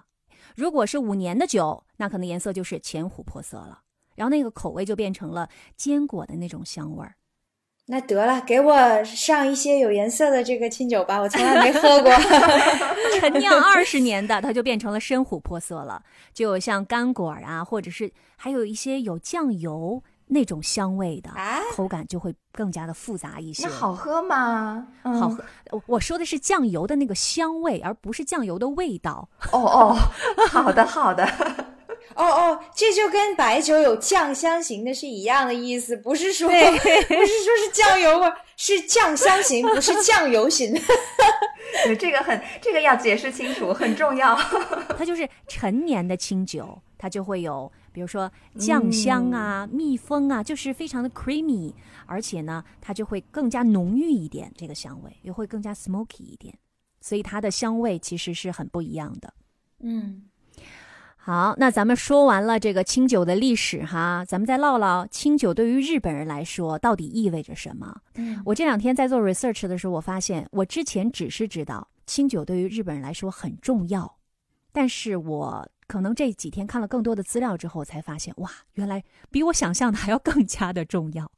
[0.57, 3.83] 如果是五年的酒，那可能颜色就是浅琥珀色了。
[4.15, 7.17] 然后那个口味就变成了坚果的那种香味儿。
[7.87, 12.11] 那得了，给我上一些有颜色的这个清酒吧，我从来没喝过。
[13.21, 23.67] 陈酿二十年的，它就变成了深琥珀色了，就有像干果啊，或者是还有一些有酱油那种香味的，啊口感就会更加的复杂一些。
[23.67, 24.87] 那好喝吗？
[25.03, 29.29] 嗯好喝，我我说的是酱油的那个香味，而不是酱油的味道。
[29.53, 29.97] 哦哦，
[30.49, 31.27] 好的好的，
[32.15, 40.75] 哦哦，这就跟白酒有酱香型的是一样的意思，不是说不是说是酱油味，是酱香型，不是酱油型。
[41.85, 44.37] 对这个很这个要解释清楚，很重要。
[44.97, 51.75] 它就是陈年的清酒，它就会有，比如说酱香啊、蜜蜂啊，就是非常的 creamy，
[52.07, 56.57] 而且呢，它就会更加浓郁一点，这个香味也会更加 smoky 一点，
[57.01, 59.35] 所以它的香味其实是很不一样的。
[59.81, 60.23] 嗯，
[61.27, 68.03] 好，那咱们说完了这个清酒的历史哈，咱们再唠唠清酒对于日本人来说到底意味着什么。
[68.17, 74.19] 嗯我这两天在做 research 的时候，我发现我之前只是知道清酒对于日本人来说很重要，
[74.71, 81.33] 但是我可能这几天看了更多的资料之后，才发现哇，原来比我想象的还要更加的重要。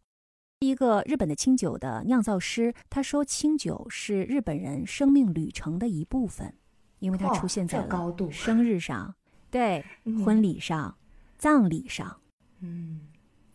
[0.59, 6.55] 一个日本的清酒的酿造师，他说清酒是日本人生命旅程的一部分，
[6.99, 9.15] 因为它出现在这高度了生日上，
[9.51, 10.97] 对，嗯婚礼上、
[11.39, 12.21] 葬礼上，
[12.61, 13.01] 嗯，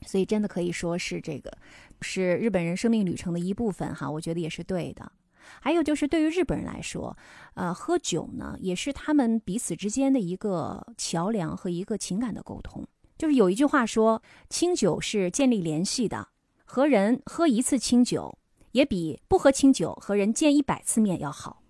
[0.06, 1.52] 所以真的可以说是这个
[2.02, 5.12] 是日本人生命旅程的一部分哈，我觉得也是对的。
[5.60, 7.18] 还有就是对于日本人来说，
[7.56, 12.88] 呃，喝酒呢也是他们彼此之间的一个桥梁和一个情感的沟通。
[13.18, 16.30] 就是有一句话说，清酒是建立联系的，
[16.64, 18.38] 和人喝一次清酒
[18.72, 21.61] 也比不喝清酒和人见一百次面要好。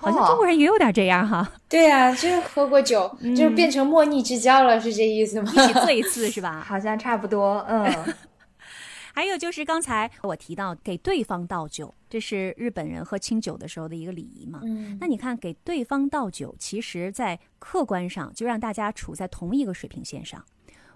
[0.00, 5.50] 好像中国人也有点这样哈， 对啊，就是喝过酒，就是变成莫逆之交了，是这意思吗？
[5.52, 6.60] 一起醉一次是吧？
[6.66, 7.64] 好像差不多。
[7.68, 8.14] 嗯，
[9.14, 14.60] 还有就是刚才我提到给对方倒酒，这是日本人喝清酒的时候的一个礼仪嘛。
[14.64, 20.42] 嗯那你看，给对方倒酒，其实在客观上就让大家处在同一个水平线上，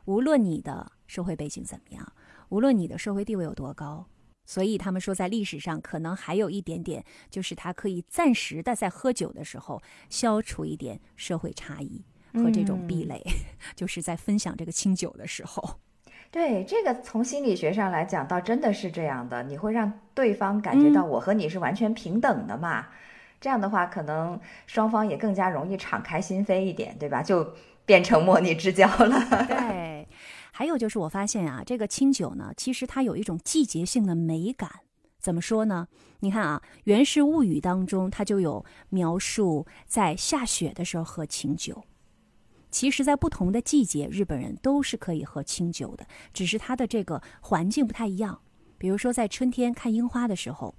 [0.07, 2.13] 无论你的社会背景怎么样，
[2.49, 4.07] 无论你的社会地位有多高，
[4.47, 13.23] 所以他们说，在历史上可能还有一点点，就是他可以暂时的在喝酒的时候消除一点社会差异和这种壁垒，
[13.77, 15.81] 就是在分享这个清酒的时候。
[16.31, 22.89] 对，这个从心理学上来讲，倒真的是这样的，你会让对方感觉到我和你是完全平等的嘛。
[23.41, 27.23] 这样的话，可能双方也更加容易敞开心扉一点，对吧？
[27.23, 29.19] 就变成莫逆之交了。
[29.47, 29.96] 对，
[30.59, 34.71] 还有就是我发现啊，这个清酒呢，其实它有一种季节性的美感。
[35.19, 35.87] 怎么说呢？
[36.21, 41.85] 你看啊，《源氏物语》当中它就有描述在下雪的时候喝清酒。
[42.71, 48.41] 其实，在不同的季节，日本人都是可以喝清酒的，只是它的这个环境不太一样。
[48.79, 50.75] 比如说，在春天看樱花的时候，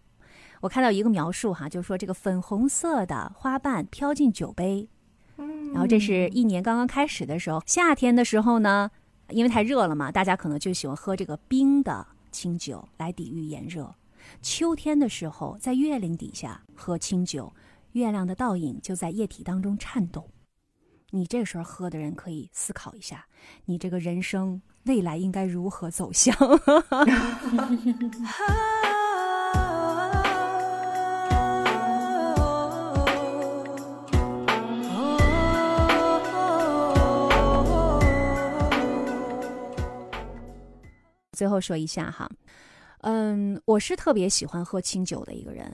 [0.61, 4.89] 我看到一个描述哈，就是说这个粉红色的花瓣飘进酒杯，
[5.37, 8.89] 嗯然后这是一年刚刚开始的时候，夏天的时候呢，
[9.29, 13.93] 因为太热了嘛，大家可能就喜欢喝这个冰的清酒来抵御炎热。
[14.41, 17.53] 秋天的时候，在月亮底下喝清酒，
[17.93, 20.27] 月亮的倒影就在液体当中颤动。
[21.11, 23.25] 你这时候喝的人可以思考一下，
[23.65, 26.35] 你这个人生未来应该如何走向？
[41.37, 42.27] 最后说一下哈，
[43.01, 45.71] 嗯，我是特别喜欢喝清酒的一个人。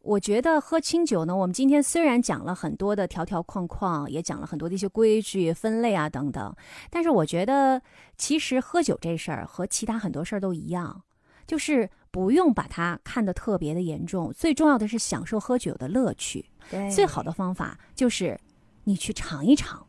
[0.00, 6.52] 我觉得喝清酒呢，我们今天虽然讲了很多的条条框框，也讲了很多的一些规矩、分类啊等等，
[6.90, 7.80] 但是我觉得
[8.18, 11.04] 其实喝酒这事儿和其他很多事儿都一样，
[11.46, 14.32] 就是不用把它看得特别的严重。
[14.32, 16.44] 最重要的是享受喝酒的乐趣。
[16.92, 18.36] 最好的方法就是
[18.82, 19.86] 你去尝一尝，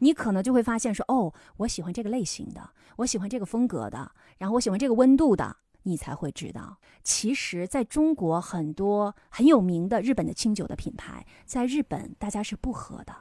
[0.00, 13.14] 你可能就会发现说，哦，我喜欢这个类型的，我喜欢这个风格的，然后我喜欢这个温度的，你才会知道，其实在中国很多很有名的日本的清酒的品牌，在日本大家是不喝的，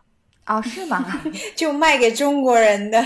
[0.48, 1.22] 哦，是吗？
[1.56, 3.02] 就卖给中国人的。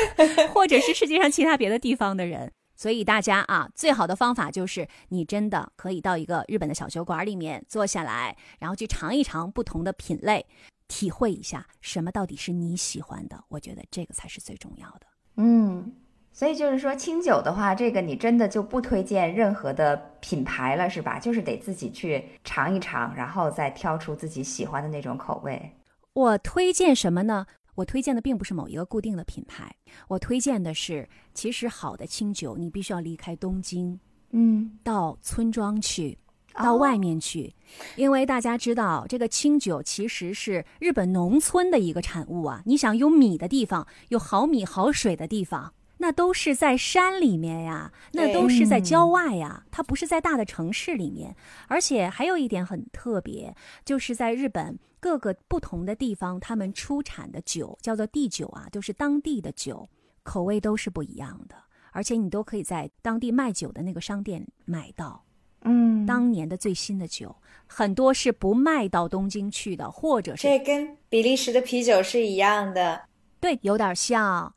[0.52, 2.50] 或者是世界上其他别的地方的人。
[2.78, 10.44] 所以大家啊，最好的方法就是你真的可以到一个日本的小酒馆里面坐下来，然后去尝一尝不同的品类，
[10.88, 13.42] 体会一下什么到底是你喜欢的。
[13.48, 15.06] 我觉得这个才是最重要的。
[15.36, 15.92] 嗯，
[16.32, 21.18] 所以就是说清酒的话，这个你真的就不推荐任何的品牌了，是吧？
[21.18, 25.72] 就是得自己去尝一尝，然后再挑出自己喜欢的那种口味。
[26.14, 27.46] 我推荐什么呢？
[27.74, 29.76] 我推荐的并不是某一个固定的品牌，
[30.08, 36.25] 我推荐的是，其实好的清酒，你必须要离开东京，嗯，到村庄去，哦
[36.62, 37.54] 到外面去，
[37.96, 42.62] 因为大家知道，这个清酒其实是日本农村的一个产物啊。
[42.66, 51.36] 你想有米的地方，有好米好水的地方，那都是在山里面呀，那都是在郊外呀，它不是在大的城市里面。
[51.68, 53.54] 而且还有一点很特别，
[53.84, 59.88] 就是在日本各个不同的地方，他们出产的酒叫做地酒啊，就是当地的酒，
[60.22, 61.56] 口味都是不一样的，
[61.92, 65.25] 而且你都可以在当地卖酒的那个商店买到。
[65.66, 67.36] 嗯，当年的最新的酒，
[67.66, 73.02] 很多是不卖到东京去的，或者是这跟比利时的啤酒是一样的。
[73.40, 74.54] 对，有点像。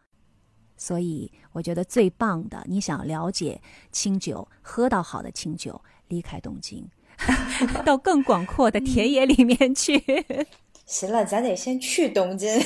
[0.78, 3.60] 所以我觉得最棒的，你想了解
[3.92, 6.88] 清酒，喝到好的清酒，离开东京，
[7.84, 10.02] 到更广阔的田野里面去。
[10.86, 12.50] 行了，咱得先去东京。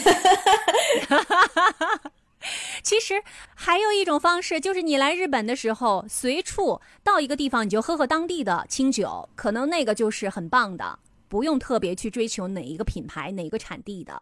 [2.82, 3.24] 其实
[3.56, 14.22] 还有一种方式，就是你来日本的时候，随处到一个地方，你就喝喝当地的清酒，可能那个就是很棒的，不用特别去追求哪一个品牌、哪一个产地的。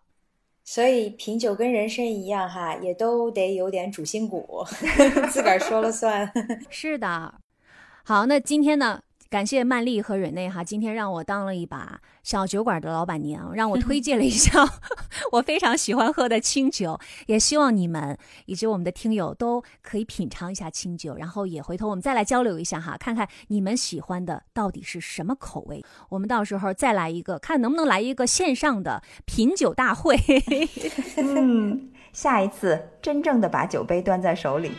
[0.63, 4.63] 所以品酒跟人生一样哈，也都得有点主心骨，
[5.31, 6.31] 自个儿说了算。
[6.69, 7.33] 是的，
[8.03, 9.01] 好，那今天呢，
[9.31, 14.61] 感谢曼丽和蕊内哈，今天让我当了一把小酒馆的老板娘，让我推荐了一下
[15.31, 30.19] 我非常喜欢喝的清酒，也希望你们以及我们的听友都可以品尝一下清酒，然后也回头我们再来交流一下哈，看看你们喜欢的到底是什么口味，我们到时候再来一个，看能不能来一个线上的品酒大会。
[31.15, 34.73] 嗯，下一次真正的把酒杯端在手里。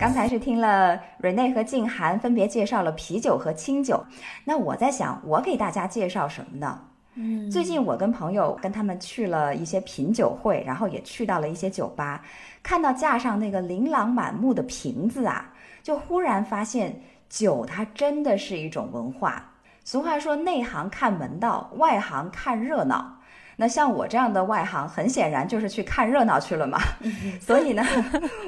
[0.00, 4.02] 刚才是听了瑞内和静涵分别介绍了啤酒和清酒，
[4.44, 6.80] 那我在想，我给大家介绍什么呢？
[7.16, 12.22] 嗯最近我跟朋友跟他们去了一些品酒会，然后也去到了一些酒吧，
[12.62, 19.52] 看到架上那个琳琅满目的瓶子啊，就忽然发现酒它真的是一种文化。
[19.84, 23.18] 俗话说内行看门道，外行看热闹。
[23.60, 26.78] 那像我这样的外行，很显然就是去看热闹去了嘛。
[27.38, 27.84] 所以呢，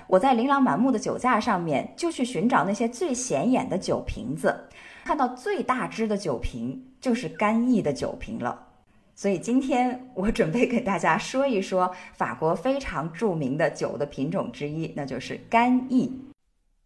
[0.07, 4.69] 我在琳琅满目的酒架上面就去寻找那些最显眼的酒瓶子，
[5.05, 8.69] 看到最大只的酒瓶就是干邑的酒瓶了。
[9.15, 16.11] 所以今天我准备给大家说一说法国非常著名的酒的品种之一，那就是干邑。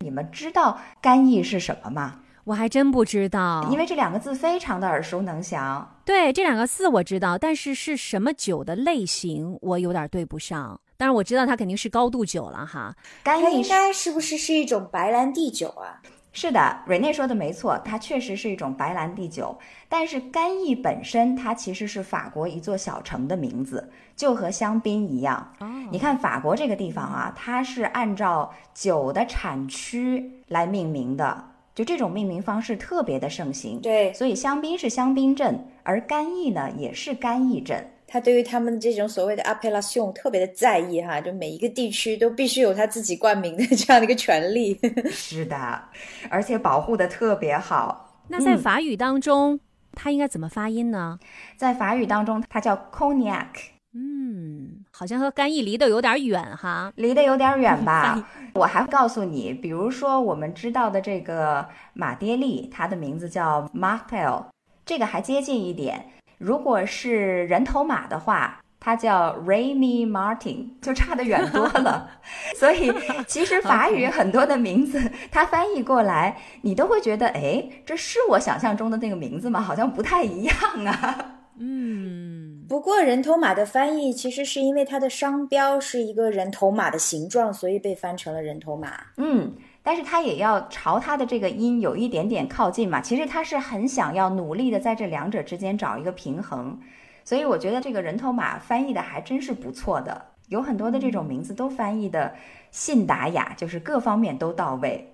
[0.01, 2.23] 你们知道干邑是什么吗？
[2.47, 5.97] 我还真不知道，因为这两个字非常的耳熟能详。
[6.05, 10.81] 对这两个字我知道，但是是什么酒的类型我有点对不上。
[10.97, 12.95] 但是我知道它肯定是高度酒了哈。
[13.25, 16.01] 干邑是应该是不是是一种白兰地酒啊？
[16.33, 19.59] 是的，瑞内说的没错，它确实是一种白兰地酒。
[19.89, 25.53] 但是干邑本身它其实是法国一座小城的名字，就和香槟一样。
[25.59, 31.45] 哦你看法国这个地方啊，它是按照酒的产区来命名的，
[31.77, 33.79] 就这种命名方式特别的盛行。
[33.81, 37.89] 对，所以香槟是香槟镇，而干邑呢也是干邑镇。
[38.09, 44.81] 他对于他们这种所谓的 appellation 特别的在意哈，就每一个地区都必须有他自己冠名的这样的一个权利。
[45.11, 45.83] 是的，
[46.31, 48.23] 而且保护的特别好。
[48.29, 49.61] 那在嗯法语当中，
[49.93, 51.19] 它应该怎么发音呢？
[51.59, 53.76] 在法语当中，它叫 cognac。
[53.99, 56.93] 嗯，好像和干邑离得有点远哈。
[56.97, 58.23] 离得有点远 吧？
[58.53, 64.45] 我还会告诉你，比如说我们知道的这个马爹利，它的名字叫 Martel，
[64.85, 66.11] 这个还接近一点。
[66.37, 72.11] 如果是人头马的话，它叫 Remy Martin， 就差得远多了。
[72.57, 72.93] 所以
[73.27, 79.61] 其实 法语很多的名字，它翻译过来，你都会觉得，哎，这是我想象中的那个名字吗？
[79.61, 81.33] 好像不太一样啊。
[81.59, 88.93] 嗯，不过人头马的翻译其实是因为它的商标是一个人头马的形状，所以被翻成了人头马。
[89.19, 89.53] 嗯，
[89.85, 93.01] 但是它也要朝它的这个音有一点点靠近嘛。
[93.01, 96.81] 其实它是很想要努力的在这两者之间找一个平衡，
[97.25, 100.27] 所以我觉得这个人头马翻译的还真是不错的。
[100.49, 102.35] 有很多的这种名字都翻译的
[102.71, 105.13] 信达雅，就是各方面都到位。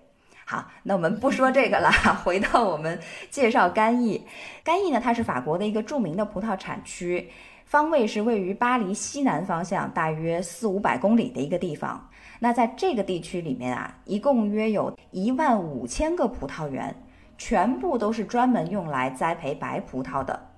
[0.53, 1.90] 好，那我们不说这个了，
[2.22, 3.00] 回到我们
[3.30, 4.22] 介绍干邑。
[4.62, 7.30] 干邑呢，它是法国的一个著名的葡萄产区，
[7.64, 12.11] 方位是位于巴黎西南方向大约四五百公里的一个地方。
[12.40, 16.94] 那在这个地区里面啊，一共约有一万五千个葡萄园，
[17.38, 20.50] 全部都是专门用来栽培白葡萄的。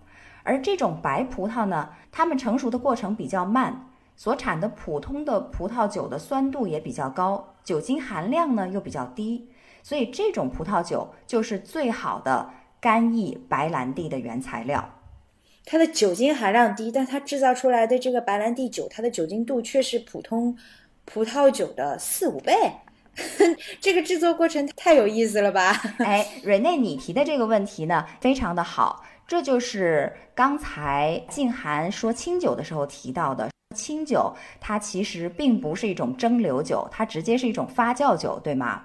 [0.43, 9.49] 而这种白葡萄呢，它们成熟的过程比较慢，所产的普通的葡萄酒的酸度也比较高，酒精含量呢又比较低，
[9.85, 14.95] 所以这种葡萄酒就是最好的干邑白兰地的原材料。
[15.67, 20.57] 它的酒精含量低，但它制造出来的这个白兰地酒，它的酒精度却是普通
[21.05, 22.53] 葡萄酒的四五倍。
[23.79, 25.71] 这个制作过程太有意思了吧？
[25.99, 33.51] 哎，瑞内，你提的这个问题呢，非常的好，这就是刚才静涵说清酒的时候提到的。
[33.77, 38.83] 清酒它其实并不是一种蒸馏酒，它直接是一种发酵酒，对吗？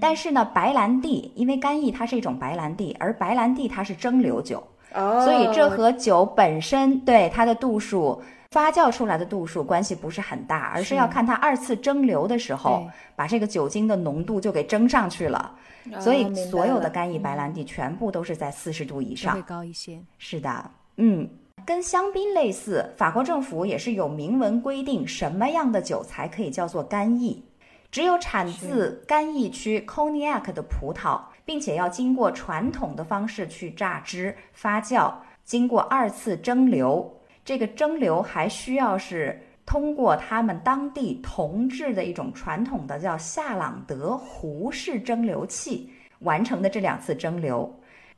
[0.00, 4.62] 但是呢，白兰地因为干邑它是一种白兰地，而白兰地它是蒸馏酒，
[4.94, 15.52] 哦，所以这和酒本身对它的度数、发酵出来的度数关系不是很大，而是要看它二次蒸馏的时候，把这个酒精的浓度就给蒸上去了。
[16.00, 19.40] 所以所有的干邑白兰地全部都是在四十度以上。
[19.42, 20.02] 高一些。
[20.18, 21.28] 是的，嗯，
[21.64, 27.44] 跟香槟类似，法国政府也是有明文规定什么样的酒才可以叫做干邑。
[27.90, 35.12] 只有产自干邑区 Cognac 的葡萄，并且要经过传统的方式去榨汁、发酵，
[35.44, 37.08] 经过二次蒸馏。
[37.44, 47.70] 这个蒸馏还需要是通过他们当地铜制的一种传统的叫夏朗德壶式蒸馏器完成的这两次蒸馏。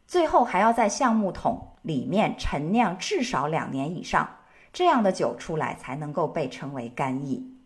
[0.06, 4.26] 最后还要在橡木桶里面陈酿至少两年以上，
[4.72, 7.57] 这样的酒出来才能够被称为干邑。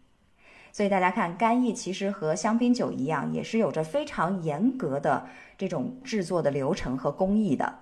[0.72, 5.26] 所以大家看，干邑其实和香槟酒一样，也是有着非常严格的
[5.58, 7.80] 这种制作的流程和工艺的。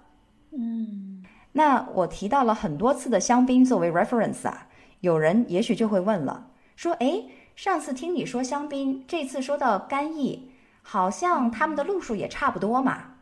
[0.51, 4.67] 嗯，那我提到了很多次的香槟作为 reference 啊，
[5.01, 10.51] 有人也许就会问了，说，诶，上次听你说香槟，这次说到干邑，
[10.83, 13.15] 好像他们的路数也差不多嘛？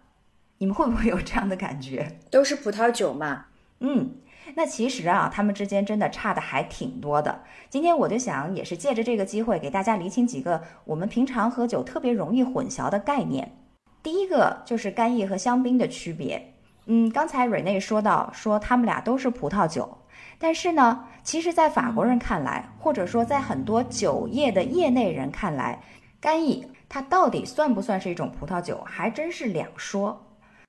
[0.56, 2.18] 你们会不会有这样的感觉？
[2.30, 3.46] 都是葡萄酒嘛。
[3.80, 4.12] 嗯，
[4.54, 7.42] 那其实啊，他们之间真的差的还挺多的。
[7.68, 13.56] 今天我就想，也是借着这个机会，给大家厘清几个我们平常喝酒特别容易混淆的概念。
[14.02, 16.54] 第一个就是干邑和香槟的区别。
[16.86, 19.98] 嗯，刚才瑞内说到，说他们俩都是葡萄酒，
[20.38, 25.82] 但是呢，其实，在法国人看来，或者说在很多酒业的业内人看来，
[26.18, 30.27] 干邑它到底算不算是一种葡萄酒，还真是两说。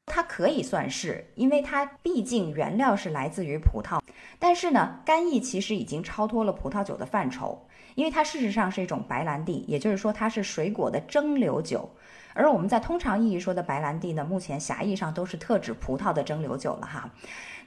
[0.10, 4.02] 它可以算是，因为它毕竟原料是来自于葡萄。
[4.40, 11.90] 但是呢，干邑其实已经超脱了葡萄酒的范畴，因为它事实上是一种白兰地，也就是说它是水果的蒸馏酒。
[12.34, 17.10] 而我们在通常意义说的白兰地呢，目前狭义上都是特指葡萄的蒸馏酒了哈。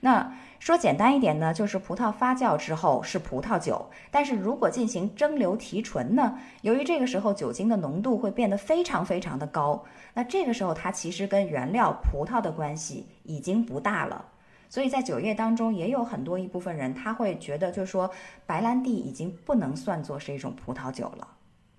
[0.01, 9.82] 那说简单一点呢，就是葡萄发酵之后是葡萄酒，但是如果进行蒸馏提纯呢，由于这个时候酒精的浓度会变得非常非常的高，
[10.14, 14.24] 那这个时候它其实跟原料葡萄的关系已经不大了。
[14.68, 18.08] 所以在酒业当中也有很多一部分人他会觉得，就是说
[18.46, 21.26] 白兰地已经不能算作是一种葡萄酒了。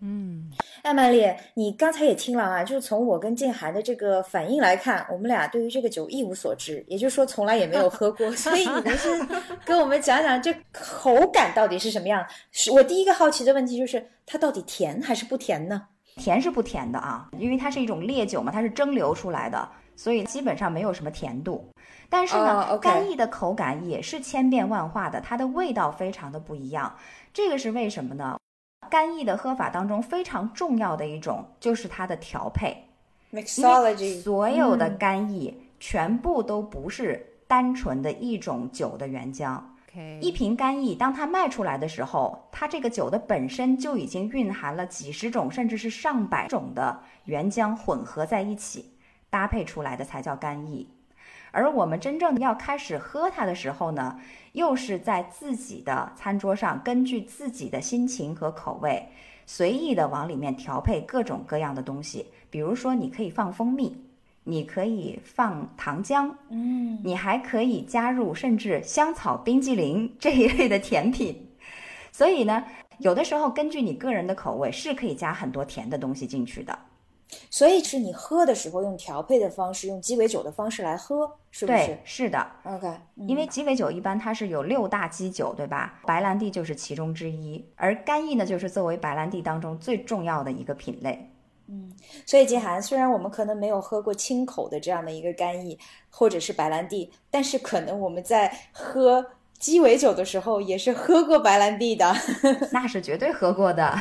[0.06, 0.52] 嗯，
[0.82, 9.10] 艾曼丽，你刚才也听了啊，就是从我跟静涵的这个反应来看，我们俩对于这个酒一无所知，也就是说从来也没有喝过， 所以你能是
[9.64, 12.26] 跟我们讲讲这口感到底是什么样？
[12.52, 15.88] 是我第一个好奇的问题就是它到底甜还是不甜呢？
[16.18, 21.66] 甜是不甜的啊，因为它是一种烈酒嘛，它是蒸馏出来的，所以基本上没有什么甜度。
[22.10, 26.94] 但是呢，干邑的口感也是千变万化的，它的味道非常的不一样。
[27.34, 28.38] 这个是为什么呢？
[28.90, 32.86] 干邑的喝法当中非常重要的一种就是它的调配
[33.32, 39.62] ，mixology 所有的嗯干邑全部都不是单纯的一种酒的原浆。
[40.20, 48.98] 一瓶干邑，当它卖出来的时候，它这个酒的本身就已经蕴含了几十种甚至是上百种的原浆混合在一起，
[49.30, 50.90] 搭配出来的才叫干邑。
[51.54, 54.20] 而我们真正要开始喝它的时候呢，
[54.54, 59.08] 又是在自己的餐桌上，根据自己的心情和口味，
[59.46, 62.26] 随意的往里面调配各种各样的东西。
[62.50, 63.96] 比如说，你可以放蜂蜜，
[64.44, 71.50] 你可以放糖浆，嗯，你还可以加入甚至香草冰激凌这一类的甜品。
[72.12, 72.64] 所以呢，
[72.98, 76.78] 有的时候根据你个人的口味，是可以加很多甜的东西进去的。
[77.50, 86.00] 所以是你喝的时候用调配的方式，用鸡尾酒的方式来喝，是不对是，是的，？OK，嗯因为鸡尾酒一般它是有六大基酒，对吧？
[86.06, 91.30] 白兰地就是其中之一，而干邑呢，就是作为白兰地当中最重要的一个品类。
[91.70, 91.94] 嗯
[92.26, 95.80] 所以金涵，虽然我们可能没有喝过清口的这样的一个干邑
[96.10, 99.26] 或者是白兰地，但是可能我们在喝
[99.58, 102.14] 鸡尾酒的时候也是喝过白兰地的。
[102.74, 103.98] 那是绝对喝过的。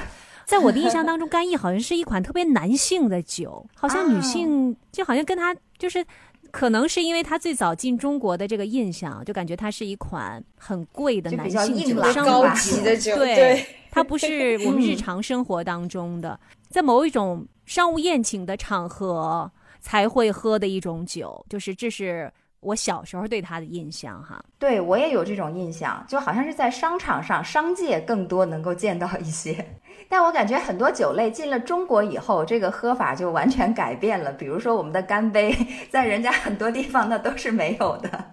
[0.53, 6.05] 在我的印象 当中，干邑好像是一款特别男性的酒，好像女性就好像跟它就是。
[6.51, 16.39] 可能是因为它最早进中国的这个印象，就感觉它是一款很贵的男性酒，硬朗商高吧级的酒，对对，它不是我们日常生活当中的，
[16.69, 19.51] 在某一种商务宴请的场合
[19.81, 22.31] 才会喝的一种酒，就是这是
[22.61, 24.45] 我小时候对它的印象哈。
[24.59, 29.65] 对我也有这种印象，就好像是在商场上，商界更多能够见到一些。
[30.13, 34.31] 但我感觉很多酒类进了中国以后，这个喝法就完全改变了。
[34.31, 35.57] 比如说我们的干杯，
[35.89, 38.25] 在人家很多地方那都是没有的。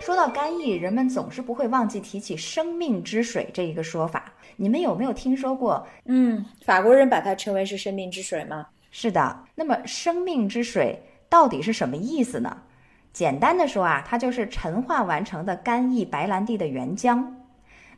[0.00, 4.32] 说到干邑，人们总是不会忘记提起“生命之水”这一个说法。
[4.56, 8.68] 你们有没有听说过嗯，法国人把它称为是生命之水吗？
[8.90, 12.56] 是的，那么生命之水到底是什么意思呢？
[13.12, 17.24] 简单的说啊，它就是陈化完成的干邑白兰地的原浆。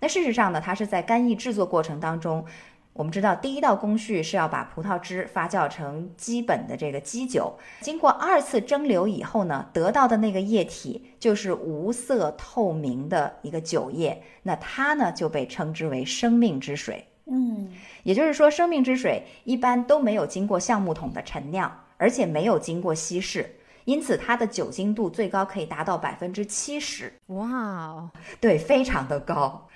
[0.01, 2.45] 那事实上呢，它是在干邑制作过程当中，
[2.93, 17.07] 我们知道第一道工序是要把葡萄汁发酵成基本的这个基酒，经过二次蒸馏以后呢，得到的那个液体就是无色透明的一个酒液，那它呢就被称之为生命之水。
[17.27, 28.11] 嗯，也就是说，生命之水一般都没有经过橡木桶的陈酿，而且没有经过稀释，因此它的酒精度最高可以达到百分之七十，哇哦，
[28.41, 29.69] 对，非常的高。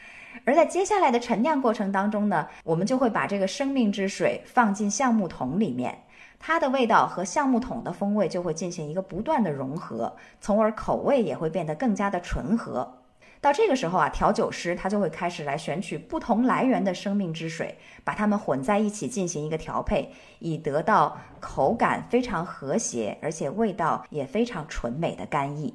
[0.45, 6.05] 而在接下来的陈酿过程当中呢，我们就会把这个生命之水放进橡木桶里面，
[6.39, 12.98] 它的味道和橡木桶的风味就会进行一个不断的融合，从而口味也会变得更加的醇和。
[13.41, 20.11] 到这个时候啊，调酒师他就会开始来选取不同来源的生命之水，把它们混在一起进行一个调配，
[20.41, 25.75] 以得到口感非常和谐，而且味道也非常纯美的干邑。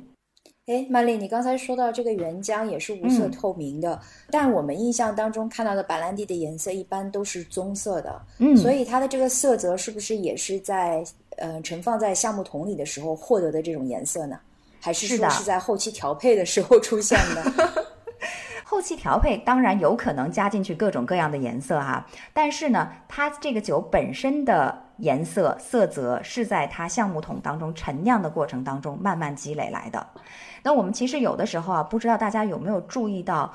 [0.66, 4.00] 哎，曼丽，你刚才说到这个原浆也是无色嗯透明的，
[4.32, 11.04] 但我们印象当中看到的白兰地的颜色一般都是棕色的，嗯，所以它的这个色泽是不是也是在
[11.36, 14.40] 呃盛放在橡木桶里的时候获得的这种颜色呢？
[14.84, 17.84] 还是说是在后期调配的时候出现的？
[18.66, 30.06] 后期调配当然有可能加进去各种各样的颜色哈，但是呢，它这个酒本身的颜色色泽是在它橡木桶当中陈酿的过程当中慢慢积累来的。
[30.64, 33.54] 那我们其实有的时候啊，不知道大家有没有注意到，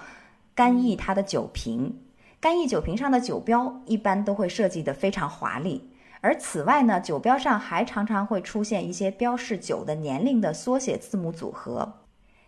[0.55, 2.01] 干邑它的酒瓶，
[2.41, 5.91] 干邑酒瓶上的酒标一般都会设计得非常华丽。
[6.21, 11.95] 而此外呢，酒标上还常常会出现一些标示酒的年龄的缩写字母组合。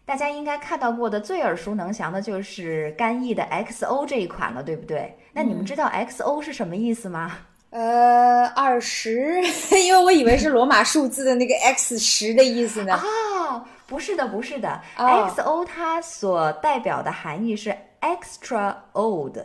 [0.04, 5.16] 大家应该看到过的最耳熟能详的就是干邑的 XO 这一款了，对不对？
[5.32, 7.38] 那你们知道 XO 是什么意思吗？
[7.70, 9.40] 呃，二十，
[9.84, 12.94] 因为我以为是罗马数字的那个 X 十的意思呢。
[12.94, 19.36] 啊，不是的，不是的、哦 XO 它所代表的含义是 extra old，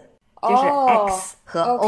[0.42, 1.88] 就是哦 X 和 O，、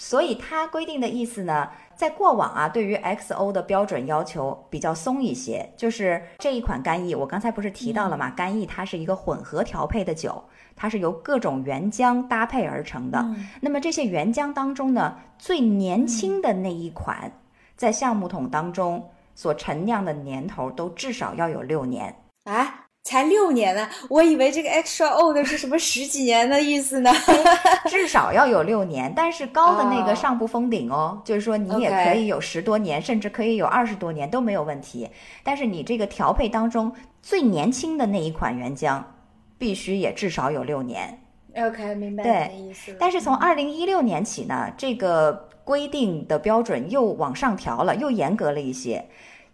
[0.00, 5.70] 所以它规定的意思呢，在过往啊，对于 XO 的标准要求比较松一些。
[5.76, 10.42] 就是这一款干邑，我刚才不是提到了嘛，干邑它是一个混合调配的酒，
[10.74, 13.22] 它是由各种原浆搭配而成的。
[13.60, 17.30] 那么这些原浆当中呢，最年轻的那一款，
[17.76, 22.16] 在橡木桶当中所陈酿的年头都至少要有六年。
[22.44, 27.10] 啊，才六年呢，我以为这个 extra old 是什么十几年的意思呢？
[27.88, 35.08] 至少要有六年，但是高的那哦个上不封顶哦，就是说你也可以有十多年甚至可以有二十多年都没有问题。
[35.42, 36.92] 但是你这个调配当中
[37.22, 39.02] 最年轻的那一款原浆，
[39.58, 41.18] 必须也至少有六年。
[41.56, 42.96] OK，明白对你的意思了。
[43.00, 49.04] 但是从二零一六年起呢，这个规定的标准又往上调了，又严格了一些，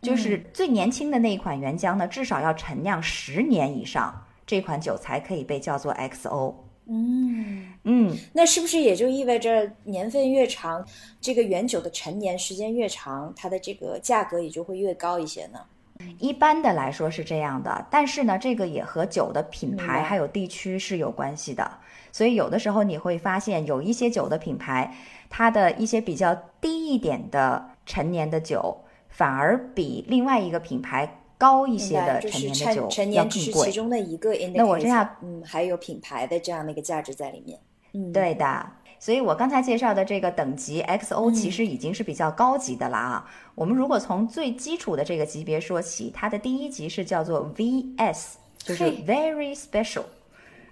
[0.07, 6.55] 就是最年轻的那一款原浆呢，至少要陈酿十年以上，这款酒才可以被叫做 XO。
[6.89, 10.87] 嗯，嗯，那是不是也就意味着年份越长，
[11.21, 15.59] 这个原酒的陈年时间越长，它的这个价格也就会越高一些呢？
[16.21, 21.69] 一般的来说是这样的，但是呢，这个也和酒的品牌还有地区是有关系的。
[22.13, 24.95] 所以有的时候你会发现，有一些酒的品牌，
[25.29, 28.79] 它的一些比较低一点的陈年的酒，
[29.17, 32.51] 反而比另外一个品牌高一些的就是
[32.91, 33.73] 陈年的酒要贵。
[33.73, 37.59] 中的一个那我这样嗯，还有品牌的这样的一个价值在里面。
[37.95, 43.31] 嗯，对的，所以我刚才介绍的这个等级 XO 嗯其实已经是比较高级的了啊。
[43.55, 50.05] 我们如果从最基础的这个级别说起，它的第一级是叫做 VS，就是 Very Special。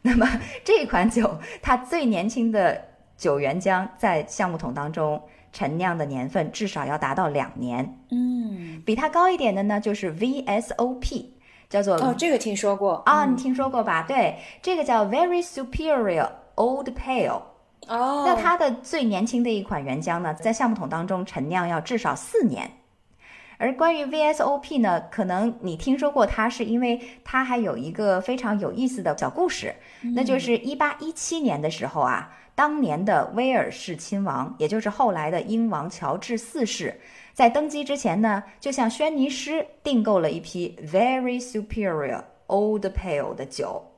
[0.02, 0.28] 那么
[0.62, 2.78] 这款酒，它最年轻的
[3.16, 5.22] 酒原浆在橡木桶当中
[5.54, 7.98] 陈酿的年份至少要达到两年。
[8.10, 11.24] 嗯，比它高一点的呢，就是 VSOP，
[11.70, 14.04] 叫做哦，这个听说过啊，嗯你听说过吧？
[14.06, 17.40] 对，这个叫 Very Superior Old Pale。
[17.86, 22.70] 哦，那它的最年轻的一款原浆呢，在橡木桶当中陈酿要至少四年。
[23.56, 29.72] 而关于 VSOP 呢，可能你听说过它，是因为它还有一个非常有意思的小故事，
[30.14, 37.00] 那就是一八一七年的时候啊，当年的威尔士亲王，也就是后来的英王乔治四世，
[37.32, 43.90] 在登基之前呢，就向轩尼诗订购了一批 Very Superior Old Pale 的酒。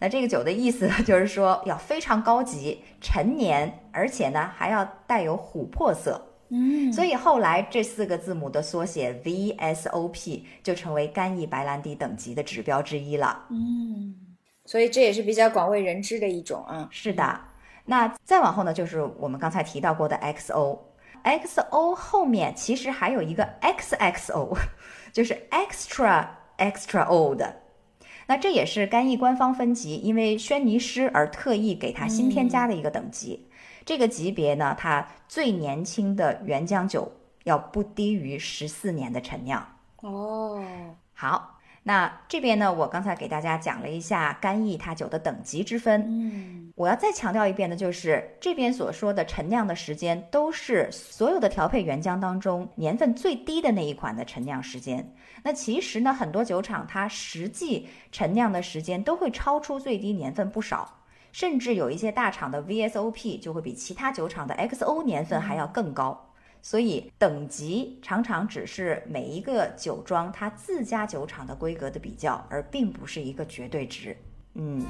[0.00, 6.20] 那这个酒的意思呢， 就是说要非常高级、陈年，而且呢还要带有琥珀色。
[6.50, 13.46] 嗯，所以后来这四个字母的缩写 VSOP 就成为干邑白兰地等级的指标之一了。
[13.50, 14.14] 嗯，
[14.66, 16.86] 所以这也是比较广为人知的一种啊。
[16.90, 17.40] 是的，
[17.86, 20.78] 那再往后呢，就是我们刚才提到过的 XO。
[21.24, 24.56] XO 后面其实还有一个 XXO，
[25.12, 26.26] 就是 Extra
[26.58, 27.42] Extra Old。
[28.26, 33.48] 那这也是干邑官方分级，因为轩尼诗而特意给它新添加的一个等级。
[33.84, 37.12] 这个级别呢，它最年轻的原浆酒
[37.44, 39.66] 要不低于十四年的陈酿。
[40.00, 40.64] 哦，
[41.12, 46.02] 好，那这边呢，我刚才给大家讲了一下干邑它酒的等级之分。
[46.06, 55.14] 嗯，我要再强调一遍的就是，这边所说的陈酿的时间，都是所有的调配原浆当中年份最低的那一款的陈酿时间。
[55.44, 60.92] 那其实呢，很多酒厂它实际陈酿的时间都会超出最低年份不少，
[61.30, 66.28] 甚至有一些大厂的 VSOP 就会比其他酒厂的 XO 年份还要更高。
[66.60, 74.16] 所以等级常常只是每一个酒庄它自家酒厂的规格的比较，而并不是一个绝对值。
[74.54, 74.84] 嗯。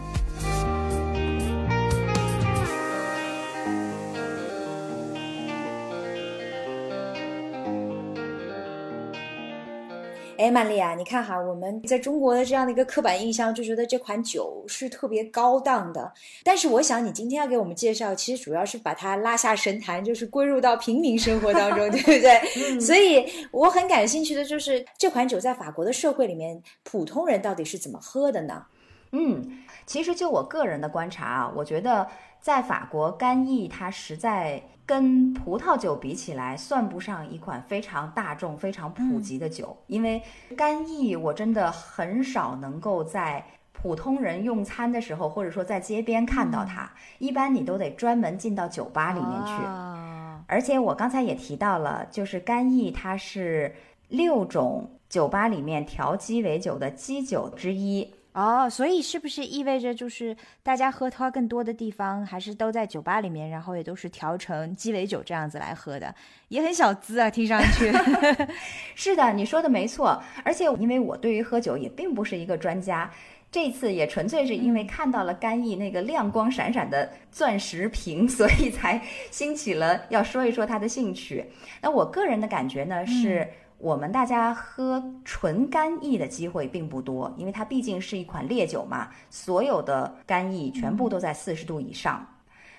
[10.36, 16.12] 哎，曼丽啊，你看哈，我们在中国的这样的一个刻板印象，就觉得这款酒是特别高档的。
[16.42, 22.80] 但是我想，你今天要给我们介绍，其实主要是把它拉下神坛，就是归入到平民生活当中， 对不对？
[22.80, 28.64] 所以我很感兴趣的就是这款酒在法国的社会里面，普通人到底是怎么喝的呢？
[29.12, 32.04] 嗯，其实就我个人的观察啊，我觉得
[32.44, 40.22] 在法国干邑它实在跟葡萄酒比起来，算不上一款非常大众、非常普及的酒，因为
[40.54, 43.42] 干邑我真的很少能够在。
[43.72, 49.52] 普通人用餐的时候，或者说在街边看到它，一般你都得专门进到酒吧里面去。
[49.64, 53.74] 啊而且我刚才也提到了，就是干邑它是
[54.08, 58.14] 六种酒吧里面调鸡尾酒的基酒之一。
[58.34, 66.12] 哦，所以是不是意味着就是大家喝它更多的地方还是都在酒吧里面，然后也都是调成鸡尾酒这样子来喝的，
[66.48, 67.92] 也很小资啊，听上去。
[68.96, 70.20] 是的，你说的没错。
[70.44, 73.08] 而且因为我对于喝酒也并不是一个专家，
[73.52, 79.00] 这次也纯粹是因为看到了干邑那个亮光闪闪的钻石瓶， 所以才
[79.30, 81.44] 兴起了要说一说他的兴趣。
[81.80, 83.48] 那我个人的感觉呢是。
[83.78, 92.26] 我们大家喝纯干邑的机会并不多，因为它毕竟是一款烈酒嘛，所有的干邑全部都在四十度以上。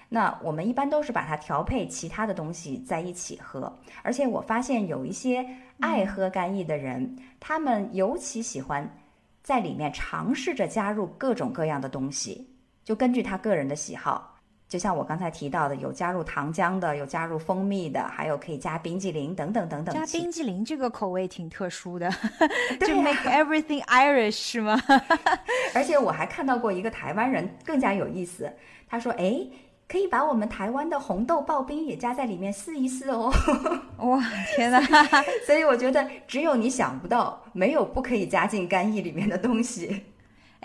[0.09, 5.45] 那我们一般都是把它调配其他的东西在一起喝，而且我发现有一些
[5.79, 8.97] 爱喝干邑的人，他们尤其喜欢
[9.43, 12.47] 在里面尝试着加入各种各样的东西，
[12.83, 14.34] 就根据他个人的喜好。
[14.75, 19.95] 就像我刚才提到的，有加入糖浆的，有加入蜂蜜的，还有可以加冰激凌等等等等。
[19.95, 22.11] 加冰激凌这个口味挺特殊的，
[22.77, 24.77] 对就 make everything Irish 是吗？
[25.73, 28.51] 而且我还看到过一个台湾人更加有意思，
[28.89, 29.47] 他说：“哎，
[29.87, 33.31] 可以把我们台湾的红豆刨冰也加在里面试一试哦。
[34.03, 34.21] 哇，
[34.57, 34.81] 天哪！”
[35.47, 40.03] 所以我觉得只有你想不到，没有不可以加进干邑里面的东西。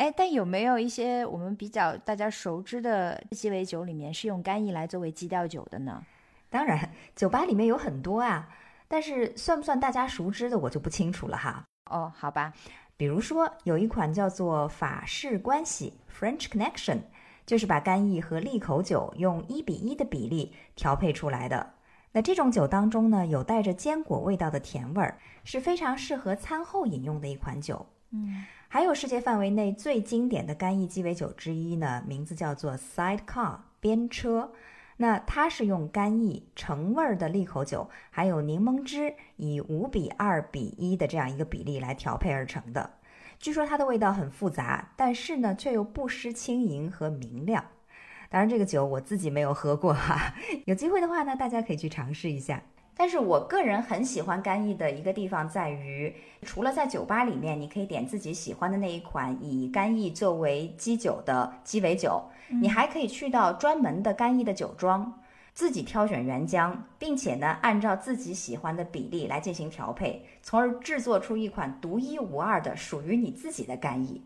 [0.00, 6.02] 哎，但有没有一些我们比较大家熟知的鸡尾酒里面是用干邑来作为基调酒的呢？
[6.48, 8.48] 当然，酒吧里面有很多啊，
[8.88, 11.62] 但是算不算大家熟知的，我就不清楚了哈。
[11.90, 12.54] 哦，好吧，
[12.96, 17.00] 比如说，有一款叫做法式关系 （French Connection），
[17.44, 21.74] 就是把干邑和利口酒用一比一的比例调配出来的。
[22.12, 27.84] 那这种酒当中呢，有带着坚果味道的甜味儿，是非常适合餐后饮用的一款酒。
[28.12, 34.52] 嗯，还有世界范围内最经典的干邑鸡尾酒之一呢，名字叫做 Sidecar 边车。
[34.98, 42.88] 那它是用干邑、橙味儿的利口酒，还有柠檬汁，以五比二比一的这样一个比例来调配而成的。
[43.40, 47.64] 据说它的味道很复杂，但是呢，却又不失轻盈和明亮。
[48.28, 50.32] 当然，这个酒我自己没有喝过哈，
[50.66, 52.62] 有机会的话呢，大家可以去尝试一下。
[53.00, 62.22] 但是我个人很喜欢干邑的一个地方在于，除了在酒吧里面，你可以点自己喜欢的那一款以干邑作为基酒的鸡尾酒，
[62.60, 65.18] 你还可以去到专门的干邑的酒庄，
[65.54, 74.22] 自己挑选原浆，并且呢，按照自己喜欢的比例来进行调配，从而制作出一款独一无二的属于你自己的干邑。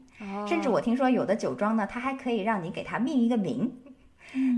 [0.49, 3.73] 甚至我听说有的酒庄呢，它还可以让你给它命一个名。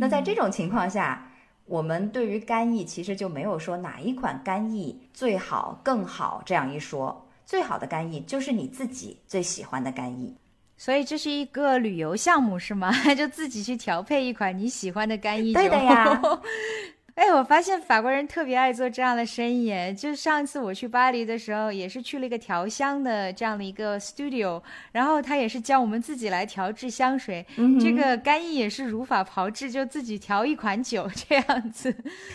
[0.01, 1.33] 那在这种情况下，
[1.67, 7.27] 我们对于干邑其实就没有说哪一款干邑最好、更好这样一说。
[7.45, 10.35] 最好的干邑就是你自己最喜欢的干邑。
[10.77, 12.93] 所以这是一个旅游项目是吗？
[13.15, 15.61] 就自己去调配一款你喜欢的干邑酒。
[15.61, 16.21] 对的呀。
[17.17, 19.73] 哎，我发现法国人特别爱做这样的生意。
[19.95, 24.63] 就上次我去巴黎的时候，也是去了一个调香的这样的一个 studio，
[24.93, 27.45] 然后他也是教我们自己来调制香水。
[27.57, 31.91] 嗯这个干邑也是如法炮制，就自己调一款酒 这样子。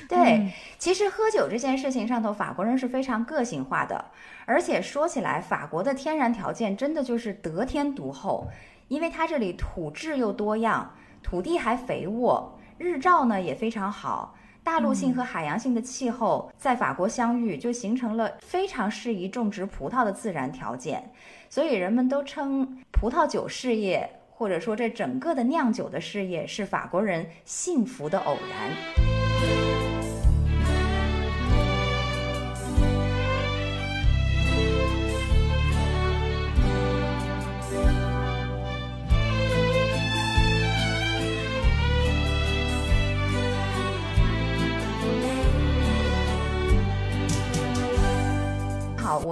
[0.10, 4.04] 对，嗯其实喝酒这件事情上头，法国人是非常个性化的。
[4.48, 8.48] 而且说起来，法国的天然条件真的就是得天独厚，
[8.88, 14.36] 因为它这里土质又多样，土地还肥沃，日照呢也非常好。
[14.64, 21.12] 大陆性和海洋性的气候在法国相遇，就形成了非常适宜种植葡萄的自然条件，
[21.50, 29.71] 所以人们都称葡萄酒事业，或者说这整个的酿酒的事业是法国人幸福的偶然。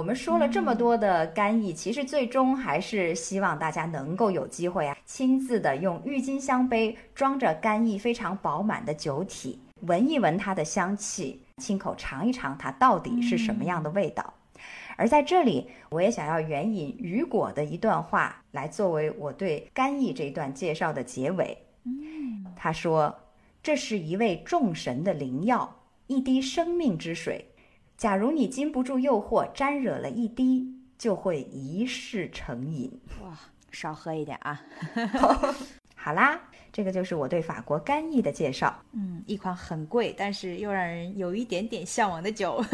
[0.00, 14.32] 我们说了这么多的干邑，其实最终还是希望大家能够有机会啊，亲自的用郁金香杯装着干邑非常饱满的酒体，闻一闻它的香气，亲口尝一尝它到底是什么样的味道。
[14.96, 21.58] 而在这里，我也想要援引雨果的一段话来作为我对干邑这一段介绍的结尾。
[21.84, 23.14] 嗯他说
[23.62, 27.49] ：“这是一味众神的灵药，一滴生命之水。
[28.00, 32.90] 假如你禁不住诱惑，沾惹了一滴，就会一世成瘾。
[33.22, 33.38] 哇，
[33.70, 34.58] 少喝一点啊。
[35.94, 36.40] ”好啦，
[36.72, 38.74] 这个就是我对法国干邑的介绍。
[38.92, 42.64] 嗯，一款很贵，但是又让人有一点点向往的酒。